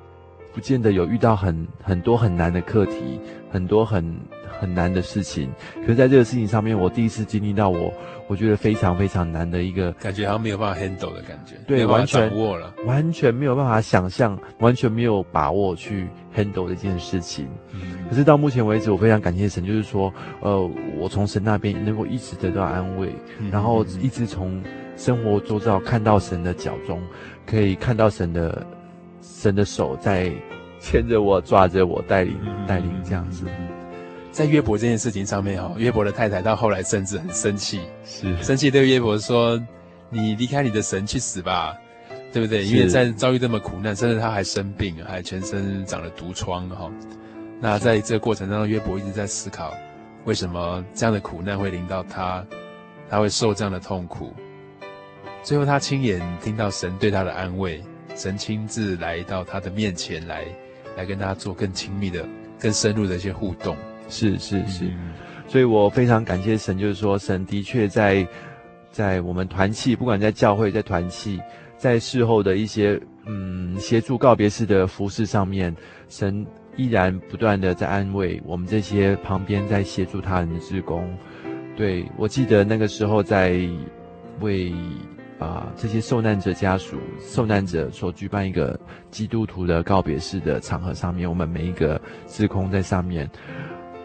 [0.53, 3.19] 不见得有遇到很很多很难的课题，
[3.51, 4.15] 很多很。
[4.59, 5.51] 很难的事情，
[5.81, 7.93] 可是在这个事情上面，我第一次经历到我，
[8.27, 17.47] 我觉得非常非常难的一个感觉，好像没有办法 handle 的感觉，对，完全掌握了，完全没有办法想象，完全没有把握去 handle 这件事情。
[17.73, 24.61] 嗯，可是到目前为止，我非常感谢神，就是说，呃，我从神那边能够一直得到安慰，嗯，然后一直从
[24.95, 27.01] 生活周遭看到神的脚中，
[27.45, 28.65] 可以看到神的
[29.21, 30.31] 神的手在
[30.79, 32.35] 牵着我、抓着我、带领
[32.67, 33.45] 带领这样子。
[34.37, 39.59] 在约伯这件事情上面，哈，约伯的太太到后来甚至很生气，是生气对约伯说
[40.11, 41.75] ：“你离开你的神去死吧，
[42.31, 42.63] 对不对？
[42.63, 46.91] 因为在遭遇这么苦难，甚至他还生病，还全身长了毒疮，哈。
[47.59, 49.73] 那在这个过程当中，约伯一直在思考，
[50.25, 52.45] 为什么这样的苦难会临到他？
[53.09, 54.35] 他会受这样的痛苦。
[55.41, 57.83] 最后，他亲眼听到神对他的安慰，
[58.15, 60.45] 神亲自来到他的面前来，
[60.95, 62.23] 来跟他做更亲密的、
[62.59, 63.75] 更深入的一些互动。
[64.07, 65.13] 是是是，嗯、
[65.47, 68.27] 所以我非常感谢神，就是说，神的确在
[68.91, 71.39] 在我们团契，不管在教会、在团契，
[71.77, 75.75] 在事后的一些嗯协助告别式的服饰上面，
[76.09, 76.45] 神
[76.75, 81.07] 依然不断的在安慰我们这些旁边在协助他人的职工。
[81.75, 83.59] 对，我记得那个时候在
[84.39, 84.71] 为
[85.37, 88.79] 啊、呃、这些受难者家属、受难者所举办一个
[89.11, 93.29] 基督徒的告别式的场合上面，我们每一个志工在上面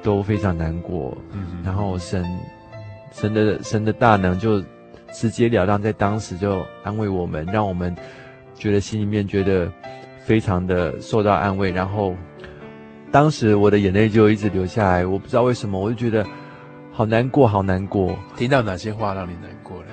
[0.03, 1.17] 都非常难过。
[1.33, 2.25] 嗯，然后神
[3.13, 4.63] 神的神的大能就
[5.13, 7.95] 直截了当在当时就安慰我们，让我们
[8.55, 9.71] 觉得心里面觉得
[10.25, 11.71] 非常的受到安慰。
[11.71, 12.15] 然后
[13.11, 16.27] 当时我的眼泪就一直流下来，我不知道为什么，我就觉得。
[16.95, 18.15] 好难过，好难过。
[18.37, 19.87] 听到哪些话让你难过了？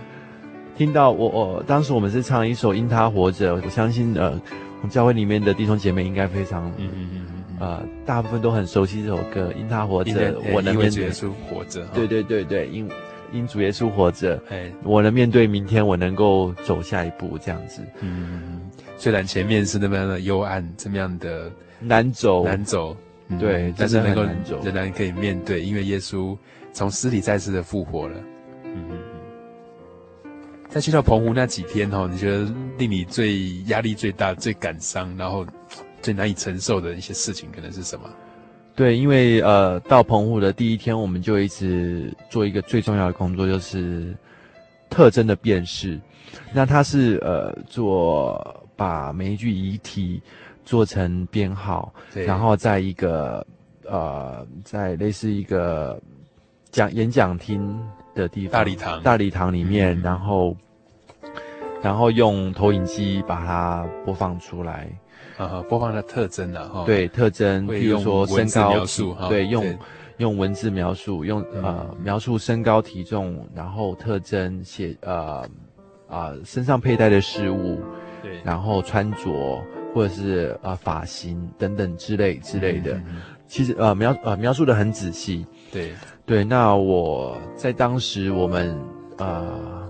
[0.75, 11.85] 听到我，我当时我们是唱一首《因他活着》，我相信呃，我们教会里面的弟兄姐妹应该非常，嗯嗯嗯嗯，呃，大部分都很熟悉这首歌《因他活着》，我能面对主耶稣活着。
[11.93, 12.89] 对对对对，因
[13.31, 17.81] 因主耶稣活着，哎，我能面对明天，我能够走下一步，这样子。
[17.99, 18.61] 嗯，
[18.97, 22.95] 虽然前面是那么样的幽暗，这么样的难走，难走，
[23.39, 24.23] 对，但是能够
[24.63, 26.37] 仍然可以面对，因为耶稣。
[26.71, 28.15] 从尸体再次的复活了，
[28.63, 30.29] 嗯嗯嗯。
[30.69, 32.47] 在去到澎湖那几天哦，你觉得
[32.77, 35.43] 令你最压力最大、最感伤，然后
[36.01, 38.09] 最难以承受的一些事情，可能是什么？
[38.75, 44.15] 对，因为呃，到澎湖的第一天，我们就一直做一个最重要的工作，就是
[44.89, 45.99] 特征的辨识。
[46.53, 50.21] 那它是呃，做把每一具遗体
[50.63, 53.45] 做成编号，对然后在一个
[53.85, 55.99] 呃，在类似一个。
[56.71, 57.75] 讲演讲厅
[58.13, 60.55] 的地方，大礼堂，大礼堂里面，嗯、然后，
[61.81, 64.87] 然后用投影机把它播放出来，
[65.39, 68.85] 啊，播放的特征啊，哈，对，特征，比如说身高
[69.29, 69.77] 对，用
[70.17, 75.47] 用文字描述，用呃描述身高体重，然后特征写呃
[76.09, 77.79] 啊、呃、身上佩戴的事物，
[78.21, 79.63] 对，然后穿着
[79.95, 83.01] 或者是呃发型等等之类之类的，
[83.47, 85.93] 其实呃描呃描述的很仔细，对。
[86.25, 88.77] 对，那我在当时我们
[89.17, 89.89] 呃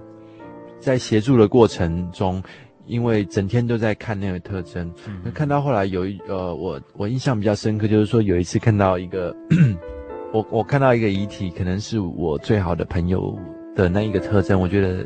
[0.80, 2.42] 在协助的过程中，
[2.90, 4.92] 因为整天都在看那个特征，
[5.24, 9.34] 那、嗯、看到后来有一呃我我印象比较深刻，就是说有一次看到一个
[10.34, 13.38] 我我看到一个遗体，可能是我最好的朋友
[13.76, 15.06] 的那一个特征，我觉得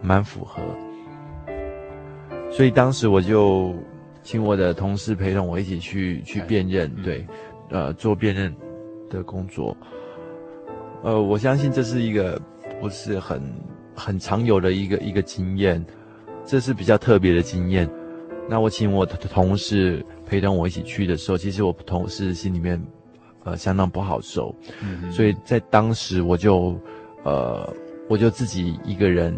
[0.00, 0.62] 蛮符合，
[2.50, 3.74] 所以当时我就
[4.22, 7.26] 请我的同事陪同我一起去去辨认，嗯、对，
[7.70, 8.54] 呃做辨认
[9.10, 9.76] 的工作。
[11.02, 12.40] 呃，我相信这是一个
[12.80, 13.42] 不是很
[13.94, 15.84] 很常有的一个一个经验，
[16.44, 17.88] 这是比较特别的经验。
[18.48, 22.80] 那我请我的同事陪同我一起去的时候，其实我同事心里面
[23.44, 26.78] 呃相当不好受，嗯，所以在当时我就
[27.24, 27.72] 呃
[28.08, 29.34] 我就自己一个人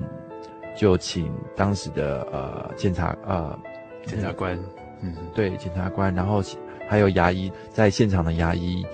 [0.77, 3.57] 就请当时的呃检察呃
[4.05, 4.59] 检察官，
[5.03, 6.43] 嗯哼，对检察官，然后
[6.89, 8.85] 还有牙医在现场的牙医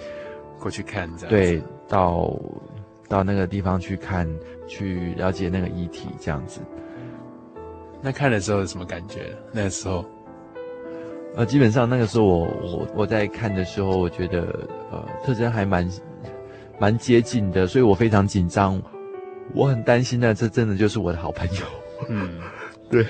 [0.59, 1.63] 过去看，这样对。
[1.89, 2.35] 到
[3.07, 4.27] 到那个地方去看，
[4.67, 6.63] 去了解那个遗体，这样子。
[8.03, 9.35] 那看的时候有什么感觉？
[9.53, 10.05] 那个时候，
[11.37, 15.89] 呃，基本上那个时候我我我在看的时候，我觉得呃特征还蛮
[16.79, 18.83] 蛮接近的，所以我非常紧张，
[19.55, 21.63] 我很担心那这真的就是我的好朋友。
[22.09, 22.41] 嗯，
[22.91, 23.07] 对。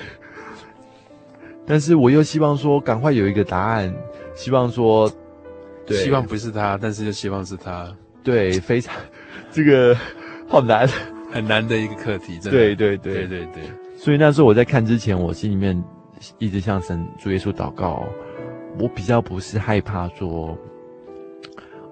[1.65, 3.93] 但是我又希望说赶快有一个答案，
[4.35, 5.09] 希望说，
[5.85, 7.89] 对，希望不是他，但是又希望是他。
[8.21, 8.93] 对，非常，
[9.49, 9.97] 这个
[10.47, 10.87] 好难，
[11.31, 12.51] 很难的一个课题，真的。
[12.51, 13.63] 对对对对对对。
[14.03, 15.81] 所以那时候我在看之前，我心里面
[16.37, 18.03] 一直向神主耶稣祷告，
[18.77, 20.57] 我比较不是害怕说，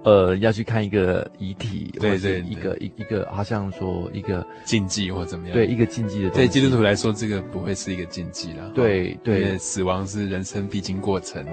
[0.03, 6.29] 呃，要去看一个遗体，对对，一个一一个好像说一个禁忌或怎么样，对一个禁忌的。
[6.31, 8.69] 对基督徒来说，这个不会是一个禁忌了。
[8.75, 11.45] 对对，死亡是人生必经过程。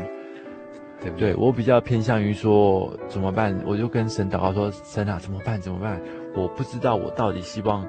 [1.00, 1.32] 对不对？
[1.32, 5.60] 对，我比较偏向于说怎么办，我就跟神祷告说：“神啊，怎么办？
[5.60, 6.00] 怎么办？
[6.34, 7.86] 我不知道我到底希望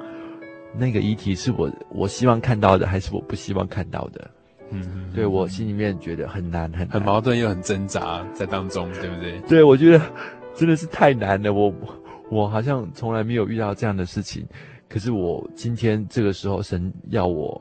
[0.78, 4.30] 那个遗体是我我希望看到的，还是我不希望看到的。”
[4.72, 9.39] 嗯嗯，对，我心里面觉得很难，很难很矛盾又很挣扎在当中，对不对？
[9.47, 10.01] 对，我觉得
[10.53, 11.51] 真的是太难了。
[11.51, 11.74] 我
[12.30, 14.45] 我好像从来没有遇到这样的事情，
[14.88, 17.59] 可是我今天这个时候，神要我。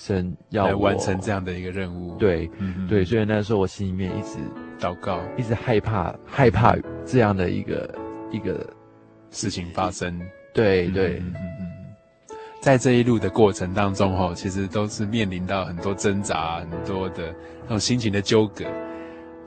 [0.00, 4.38] 神要我完成这样的一个任务，对，嗯、对，所以那时候我心里面一直
[4.78, 7.92] 祷告，一直害怕，害怕这样的一个
[8.30, 8.64] 一个
[9.32, 10.16] 事情发生。
[10.54, 11.20] 对对。
[12.60, 18.64] 在这一路的过程当中，哈，其实都是面临到很多挣扎，很多的那种心情的纠葛。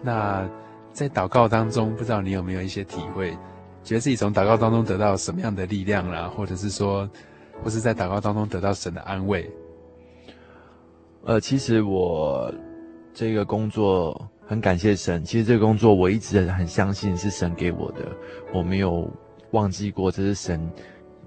[0.02, 0.50] 那
[0.94, 3.32] 在祷告当中，不知道你有没有一些体会，
[3.84, 7.08] 觉得自己从祷告当中得到什么样的力量啦，或者是说，
[7.64, 9.50] 或是在祷告当中得到神的安慰？
[11.24, 12.52] 呃，其实我
[13.14, 15.24] 这个工作很感谢神。
[15.24, 18.00] 其实这个工作我一直很相信是神给我的，
[18.54, 19.08] 我没有
[19.52, 20.72] 忘记过这是神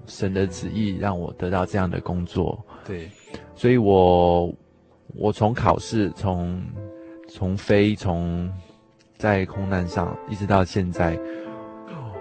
[0.07, 2.63] 神的旨意让我得到这样的工作。
[2.85, 3.09] 对，
[3.55, 4.53] 所以我
[5.15, 6.61] 我从考试，从
[7.27, 8.51] 从飞，从
[9.17, 11.17] 在空难上一直到现在，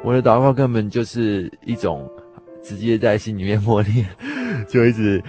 [0.02, 2.08] 我的祷告根本就是一种
[2.62, 4.06] 直接在心里面默念，
[4.68, 5.22] 就一直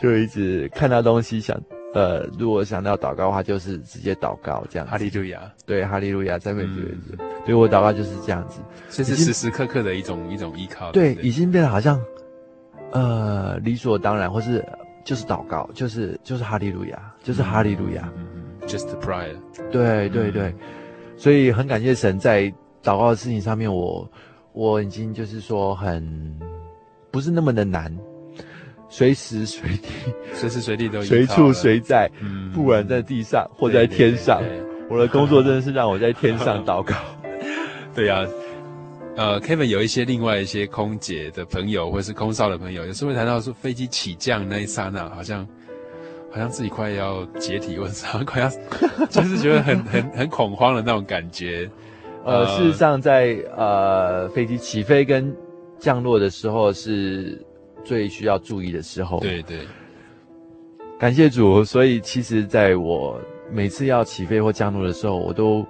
[0.00, 1.60] 就一直看到东西想。
[1.96, 4.90] 呃，如果想到祷告的话，就是直接祷告这样子。
[4.92, 6.82] 哈利路亚，对，哈利路亚，赞美主。
[7.46, 10.92] 对，我祷告就是这样子，这是时时刻刻的一种一种依靠。
[10.92, 11.98] 对，已经变得好像，
[12.90, 14.62] 呃，理所当然，或是
[15.04, 18.12] 就是祷告，就是就是哈利路亚，就是哈利路亚。
[18.14, 19.34] 嗯嗯，Just prayer。
[19.70, 20.54] 对对对，
[21.16, 24.06] 所以很感谢神在祷告的事情上面，我
[24.52, 26.38] 我已经就是说很
[27.10, 27.90] 不是那么的难。
[28.88, 29.88] 随时随地，
[30.32, 36.94] 随时随地都随处随在，嗯，不管在地上或在天上，对对对，我的工作真的是让我在天上祷告。
[37.94, 38.24] 对呀，
[39.16, 45.46] 啊，呃，Kevin 有一些另外一些空姐的朋友，或是空少的朋友，有时候会谈到说飞机起降那一刹那，好像
[46.30, 47.92] 好像自己快要解体，或者
[48.24, 48.48] 快要，
[49.10, 51.68] 就是觉得很很很恐慌的那种感觉。
[52.24, 55.34] 呃，呃事实上在，在呃飞机起飞跟
[55.78, 57.44] 降落的时候是。
[57.86, 59.60] 最需要注意的时候，对对，
[60.98, 61.62] 感谢主。
[61.64, 63.16] 所以其实，在我
[63.52, 65.64] 每次要起飞或降落的时候，我都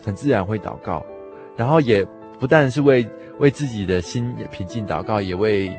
[0.00, 1.04] 很自然会祷告，
[1.56, 2.06] 然后也
[2.38, 3.04] 不但是为
[3.40, 5.76] 为自己的心也平静祷告，也为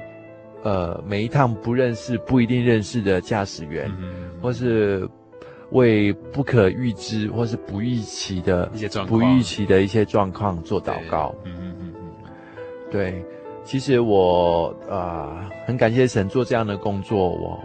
[0.63, 5.07] 呃每一趟不认识、不一定认识的驾驶员，嗯、或是
[5.71, 11.33] 为不可预知或是不预期的一些状况、不预期的一些状况做祷告。
[11.45, 11.93] 嗯嗯嗯
[12.25, 12.31] 嗯，
[12.91, 13.23] 对。
[13.69, 17.63] 其实我啊、呃，很感谢神做这样的工作，我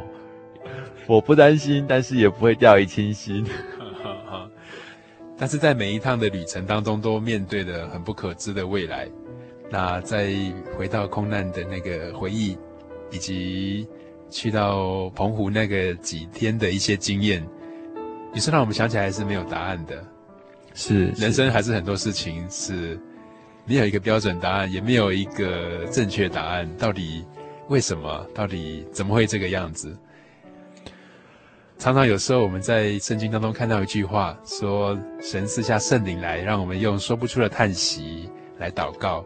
[1.06, 3.42] 我不担心，但是也不会掉以轻心。
[5.38, 9.08] 但是在每一趟的旅程当中，都面对了很不可知的未来。
[9.70, 10.30] 那再
[10.76, 12.54] 回到空难的那个回忆，
[13.10, 13.88] 以及
[14.28, 17.42] 去到澎湖那个几天的一些经验，
[18.34, 20.04] 也是让我们想起来是没有答案的。
[20.74, 23.00] 是，人生还是很多事情是。
[23.66, 26.68] 没有一个标准答案，也没有一个正确答案。
[26.76, 27.24] 到底
[27.68, 28.26] 为什么？
[28.34, 29.96] 到底怎么会这个样子？
[31.78, 39.24] 常常有时候我们在圣经当中看到一句话，说神赐下圣灵来，让我们用说不出的叹息来祷告，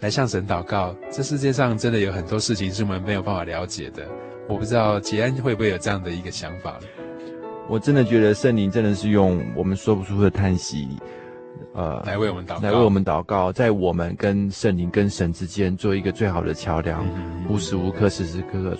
[0.00, 0.96] 来向神祷告。
[1.10, 4.08] 这世界上真的有很多事情是我们没有办法了解的。
[4.48, 6.78] 我不知道杰安会不会有这样的一个想法。
[7.68, 10.88] 我真的觉得圣灵真的是用我们说不出的叹息。
[11.74, 18.78] 呃，来为我们祷告，来为我们祷告，在我们跟圣灵、跟神之间做一个最好的桥梁，嗯、无时无刻、时时刻刻。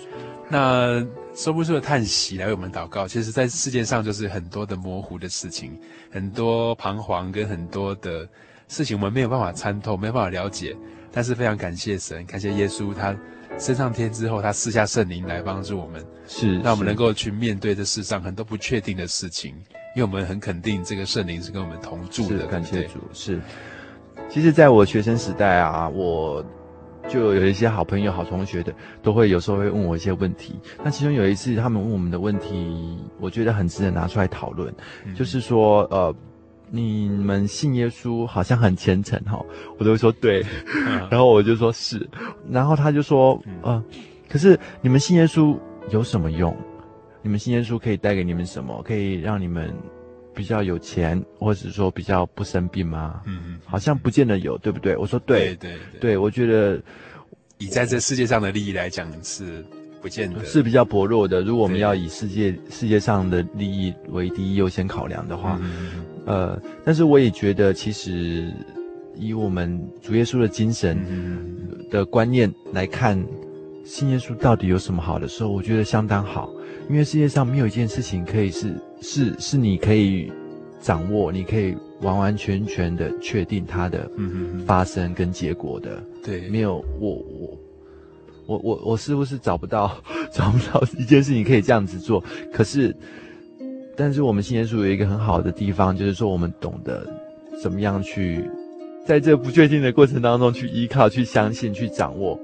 [0.49, 3.07] 那说不出的叹息，来为我们祷告。
[3.07, 5.75] 其实，在世界上就是很多的模糊的事情，
[6.11, 8.27] 很多彷徨跟很多的
[8.67, 10.75] 事情，我们没有办法参透，没有办法了解。
[11.11, 13.15] 但是非常感谢神，感谢耶稣，他
[13.57, 19.55] 升上天之后，他赐下圣灵来帮助我们，是让我们能够去面对这世上很多不确定的事情。
[19.95, 22.47] 因为我们很肯定，这个圣灵是跟我们同住的。
[22.47, 22.99] 感谢主。
[23.13, 23.39] 是，
[24.27, 26.43] 其实，在我学生时代啊，我
[27.07, 28.73] 就有一些好朋友、好同学的，
[29.03, 30.55] 都会有时候会问我一些问题。
[30.83, 34.73] 那其中有一次，他们问我们的问题，我觉得很值得拿出来讨论。
[35.05, 36.15] 嗯、就是说，呃，
[36.71, 39.39] 你们信耶稣好像很虔诚哈，
[39.77, 40.43] 我都会说对，
[40.75, 42.09] 嗯、 然后我就说是，
[42.49, 43.83] 然后他就说，嗯、呃，
[44.27, 45.55] 可是你们信耶稣
[45.91, 46.55] 有什么用？
[47.23, 48.83] 你们信耶稣可以带给你们什么？
[48.83, 49.73] 可以让你们
[50.35, 53.21] 比较有钱，或者说比较不生病吗？
[53.25, 54.95] 嗯嗯，好像不见得有，对不对？
[54.97, 56.79] 我说对，对对我觉得
[57.57, 59.63] 以在这世界上的利益来讲是
[60.01, 61.41] 不见得，是比较薄弱的。
[61.41, 68.51] 如果我们要以世界世界上的利益为第一优先考量的话，嗯，呃，但是我也觉得，其实
[69.15, 70.97] 以我们主耶稣的精神
[71.89, 73.17] 的观念来看，
[73.83, 76.49] 信耶稣到底有什么好的时候，我觉得相当好。
[76.89, 80.31] 因为世界上没有一件事情可以是是是你可以
[80.81, 84.09] 掌握，你可以完完全全的确定它的
[84.65, 86.03] 发生跟结果的。
[86.23, 87.57] 对，没有我我
[88.45, 89.95] 我我我是不是找不到
[90.33, 92.21] 找不到一件事情可以这样子做？
[92.51, 92.93] 可是，
[93.95, 97.07] 但是我们信耶稣有一个很好的地方，就是说我们懂得
[97.61, 98.43] 怎么样去
[99.05, 102.37] 在这不确定的过程当中去依靠、去相信、去掌握。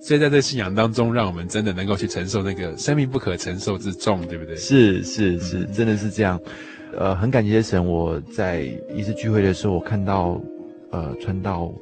[0.00, 4.56] 所以在这信仰当中，让我们真的能够去承受那个生命不可承受之重，对不对？
[4.56, 6.40] 是是是，真的是这样。
[6.96, 8.62] 呃，很感谢神，我在
[8.94, 10.40] 一次聚会的时候，我看到
[10.90, 11.72] 呃传道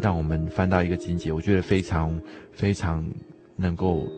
[0.00, 2.18] 让我们翻到一个经节，我觉得非常
[2.52, 3.04] 非常
[3.56, 4.08] 能够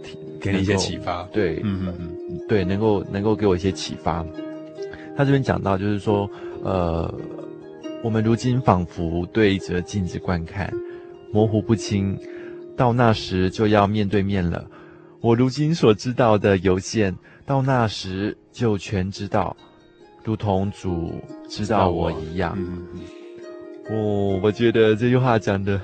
[0.40, 1.24] 给你一些启发。
[1.32, 1.94] 对，嗯嗯
[2.30, 4.24] 嗯，对，能够能够给我一些启发。
[5.16, 6.30] 他这边讲到，就是说，
[6.62, 7.12] 呃，
[8.02, 10.72] 我们如今仿佛对一则镜子观看，
[11.32, 12.18] 模糊不清，
[12.76, 14.68] 到那时就要面对面了。
[15.20, 19.56] 我如今所知道的有限，到那时就全知道。
[20.22, 21.12] 如同主
[21.48, 22.84] 知道我一样，嗯，
[23.90, 25.80] 哦，我觉得这句话讲的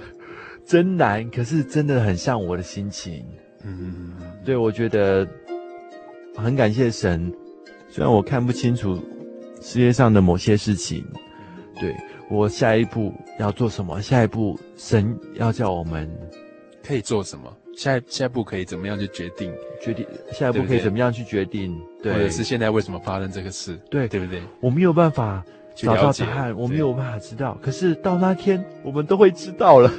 [0.66, 3.24] 真难，可是真的很像我的心情。
[3.62, 4.14] 嗯，
[4.44, 5.24] 对，我觉得
[6.34, 7.32] 很感谢神，
[7.88, 9.00] 虽然我看不清楚
[9.60, 11.04] 世界上的某些事情，
[11.78, 11.94] 对，
[12.28, 16.10] 我下一步要做什么，下一步神要叫我们
[16.86, 17.56] 可以做什么。
[17.76, 19.52] 下一下一步可以怎么样去决定？
[19.80, 21.74] 决定下一步可以怎么样去决定？
[22.02, 23.78] 对，或者是现在为什么发生这个事？
[23.90, 24.42] 对，对不对？
[24.60, 25.42] 我没有办法
[25.74, 27.58] 找到答案，我没有办法知道。
[27.62, 29.90] 可是到那天，我们都会知道了。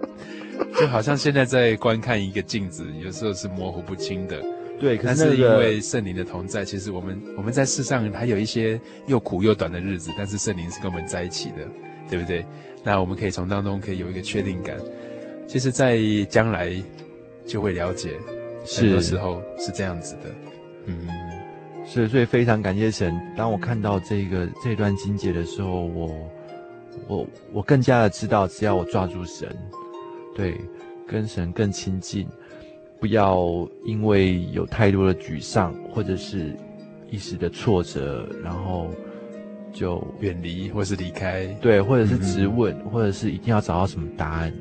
[0.78, 4.40] 就好像现在在观看一个镜子，有时候是模糊不清的。
[4.78, 11.56] 对，可是因为圣灵的同在，其实我们我们在世上还有一些又苦又短的日子，但是圣灵是跟我们在一起的，
[12.08, 12.46] 对不对？
[12.82, 14.78] 那我们可以从当中可以有一个确定感。
[15.50, 15.98] 其实，在
[16.28, 16.72] 将来
[17.44, 18.10] 就会了解，
[18.78, 20.30] 很多时候是这样子的。
[20.86, 21.08] 嗯，
[21.84, 23.20] 是，所以非常感谢神。
[23.36, 26.30] 当我看到这个这段经节的时候，我
[27.08, 29.48] 我我更加的知道，只要我抓住神，
[30.36, 30.56] 对，
[31.04, 32.28] 跟神更亲近，
[33.00, 36.54] 不要因为有太多的沮丧或者是
[37.10, 38.88] 一时的挫折，然后
[39.72, 44.52] 就远离或是离开，对，或者是质问，嗯，或者是一定要找到什么答案。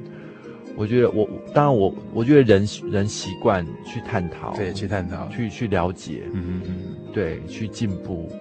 [0.75, 8.31] 我觉得我当然我我觉得人人习惯去探讨，对，去探讨，去去了解，嗯嗯嗯，对，去进步，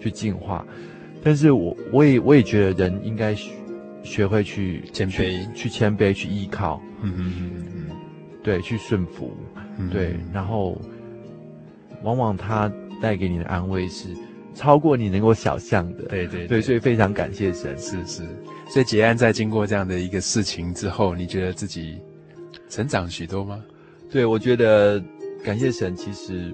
[0.00, 0.66] 去进化。
[1.22, 3.52] 但是我我也我也觉得人应该学
[4.02, 7.96] 学会去谦卑，去谦卑，去依靠，嗯嗯嗯嗯，
[8.42, 9.36] 对，去顺服，
[9.78, 10.80] 嗯、对，然后
[12.02, 14.08] 往往他带给你的安慰是
[14.54, 18.22] 超过你能够想象的，对对对，对，所以非常感谢神，是是。
[18.72, 21.98] 所以结案在经过这样的一个事情之后，你觉得自己
[22.70, 23.62] 成长许多吗？
[24.10, 24.98] 对，我觉得
[25.44, 25.94] 感谢神。
[25.94, 26.50] 其实，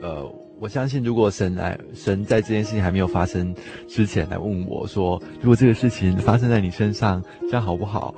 [0.00, 0.26] 呃，
[0.58, 3.54] 我相信如果神来，神在这件事情还没有发生
[3.86, 8.14] 之前来问我说，如果这个事情发生在你身上，这样好不好？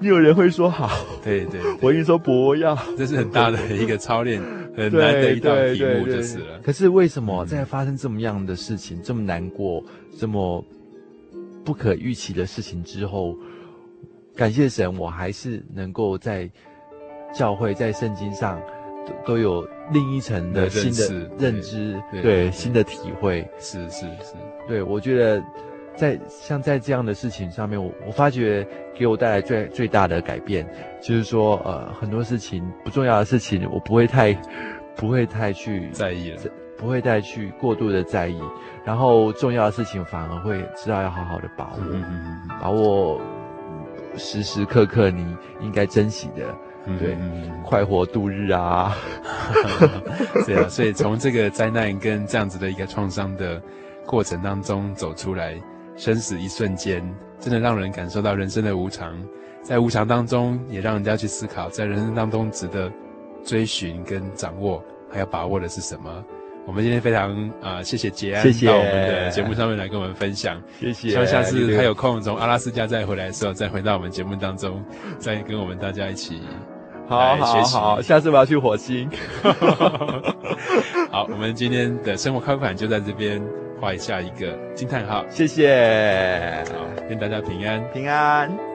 [0.00, 0.90] 没有人会说好。
[1.22, 2.74] 对对，对，我跟你说不要。
[2.96, 4.40] 这是很大的一个操练，
[4.74, 6.58] 很难的一道题目就是了。
[6.62, 9.84] 可是为什么在发生这么样的事情，嗯、这么难过，
[10.18, 10.64] 这么？
[11.64, 13.36] 不可预期的事情之后，
[14.36, 16.50] 感谢神，我还是能够在
[17.34, 18.60] 教会、在圣经上
[19.06, 23.46] 都都有另一层的新的认知，对，新的体会。
[23.58, 24.34] 是是是，
[24.68, 25.42] 对，我觉得
[25.96, 30.68] 在像在这样的事情上面，我我发觉给我带来最最大的改变，
[31.02, 34.32] 就是说，呃，很多事情不重要的事情，我不会太
[34.96, 36.42] 不会太去在意了。
[36.84, 38.38] 不会再去过度的在意，
[38.84, 41.80] 然后重要的事情反而会知道要好好的把握，
[42.60, 43.18] 把握
[44.18, 46.54] 时时刻刻你应该珍惜的，
[46.84, 48.94] 嗯、对、嗯，快活度日啊
[50.44, 53.58] 对啊，所以从这个灾难跟这样子的一个创伤的
[54.04, 55.58] 过程当中走出来，
[55.96, 57.02] 生死一瞬间，
[57.40, 59.18] 真的让人感受到人生的无常，
[59.62, 62.92] 在无常当中也让人家去思考，在人生当中值得
[63.42, 66.22] 追寻跟掌握还要把握的是什么。
[66.66, 71.10] 我们今天非常啊、呃，谢谢杰安到我们的节目上面来跟我们分享，谢谢。
[71.10, 74.82] 希望下次他有空从阿拉斯加再回来的时候，再回到我们节目当中，
[75.18, 76.40] 再跟我们大家一起。
[77.06, 79.08] 好，好，好，下次我要去火星。
[81.12, 83.42] 好，我们今天的生活快款就在这边
[83.78, 85.22] 画一下一个惊叹号。
[85.28, 88.73] 谢谢，好，愿大家平安，平安。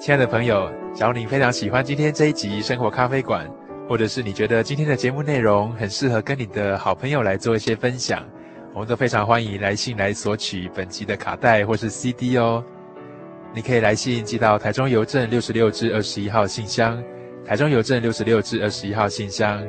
[0.00, 3.46] 亲爱的朋友，假如你非常喜欢今天这一集生活咖啡馆，
[3.86, 8.26] 或者是你觉得今天的节目内容很适合跟你的好朋友来做一些分享，
[8.72, 12.64] 我们都非常欢迎来信来索取本集的卡带或是 CD 哦。
[13.52, 16.98] 你可以来信寄到台中邮政六十六至二十一号信箱，
[17.44, 19.62] 台中邮政六十六至二十一号信箱。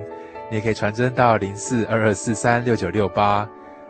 [0.49, 3.45] 你也可以传真到零四二二四三六九六八。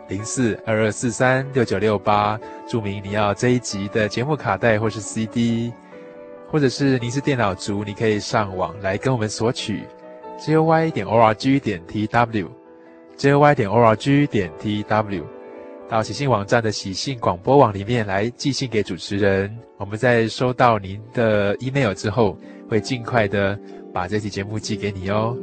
[0.08, 2.38] 零四二二四三六九六八，
[2.68, 5.72] 注明你要这一集的节目卡带或是 CD，
[6.52, 9.84] 或者是您是电脑族，你可以上网来跟我们索取
[10.38, 15.22] ，joy 点 org 点 tw，joy 点 org 点 tw，
[15.88, 22.36] 到喜信网站的喜信广播网里面来寄信给主持人，我们在收到您的 email 之后，
[22.68, 23.58] 会尽快的
[23.90, 25.34] 把这期节目寄给你哦。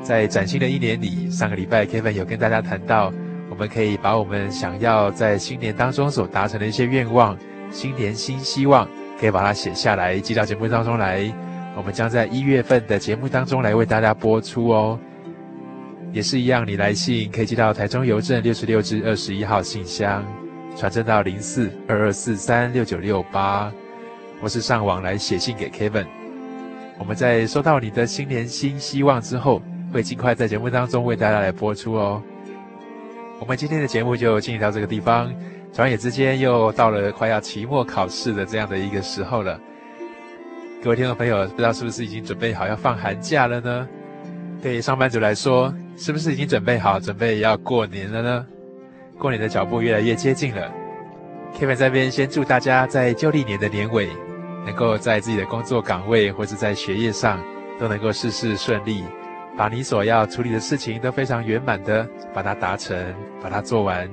[0.00, 3.12] 在崭新的一年里，上个礼拜 Kevin 有跟大家谈到，
[3.50, 7.36] 我们可以把我们想要在新年当中所达成的一些愿望，
[7.72, 8.88] 新年新希望，
[9.20, 11.30] 可以把它写下来，寄到节目当中来。
[11.76, 14.98] 我们将在一月份的节目当中来为大家播出哦。
[16.12, 20.24] 也是一样，你来信可以寄到台中邮政六十六至二十一号信箱，
[20.76, 23.70] 传真到零四二二四三六九六八，
[24.40, 26.06] 或是上网来写信给 Kevin。
[26.98, 29.62] 我们在收到你的新年新希望之后，
[29.92, 32.20] 会尽快在节目当中为大家来播出哦。
[33.38, 35.32] 我们今天的节目就进行到这个地方，
[35.72, 39.58] 转眼之间又到了快要期末考试的这样的一个时候了。
[40.82, 43.88] 各位听众朋友，不知道是不是已经准备好要放寒假了呢？
[44.60, 48.46] 对上班族来说，是不是已经准备好准备要过年了呢？
[49.18, 50.72] 过年的脚步越来越接近了。
[51.58, 54.08] Kevin 这边先祝大家在旧历年的年尾，
[54.66, 57.40] 能够在自己的工作岗位或是在学业上
[57.78, 59.04] 都能够事事顺利。
[59.56, 62.96] 把你所要处理的事情都非常圆满的把它达成，
[63.42, 64.08] 把它做完。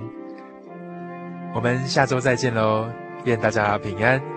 [1.53, 2.87] 我们下周再见喽，
[3.25, 4.36] 愿大家平安。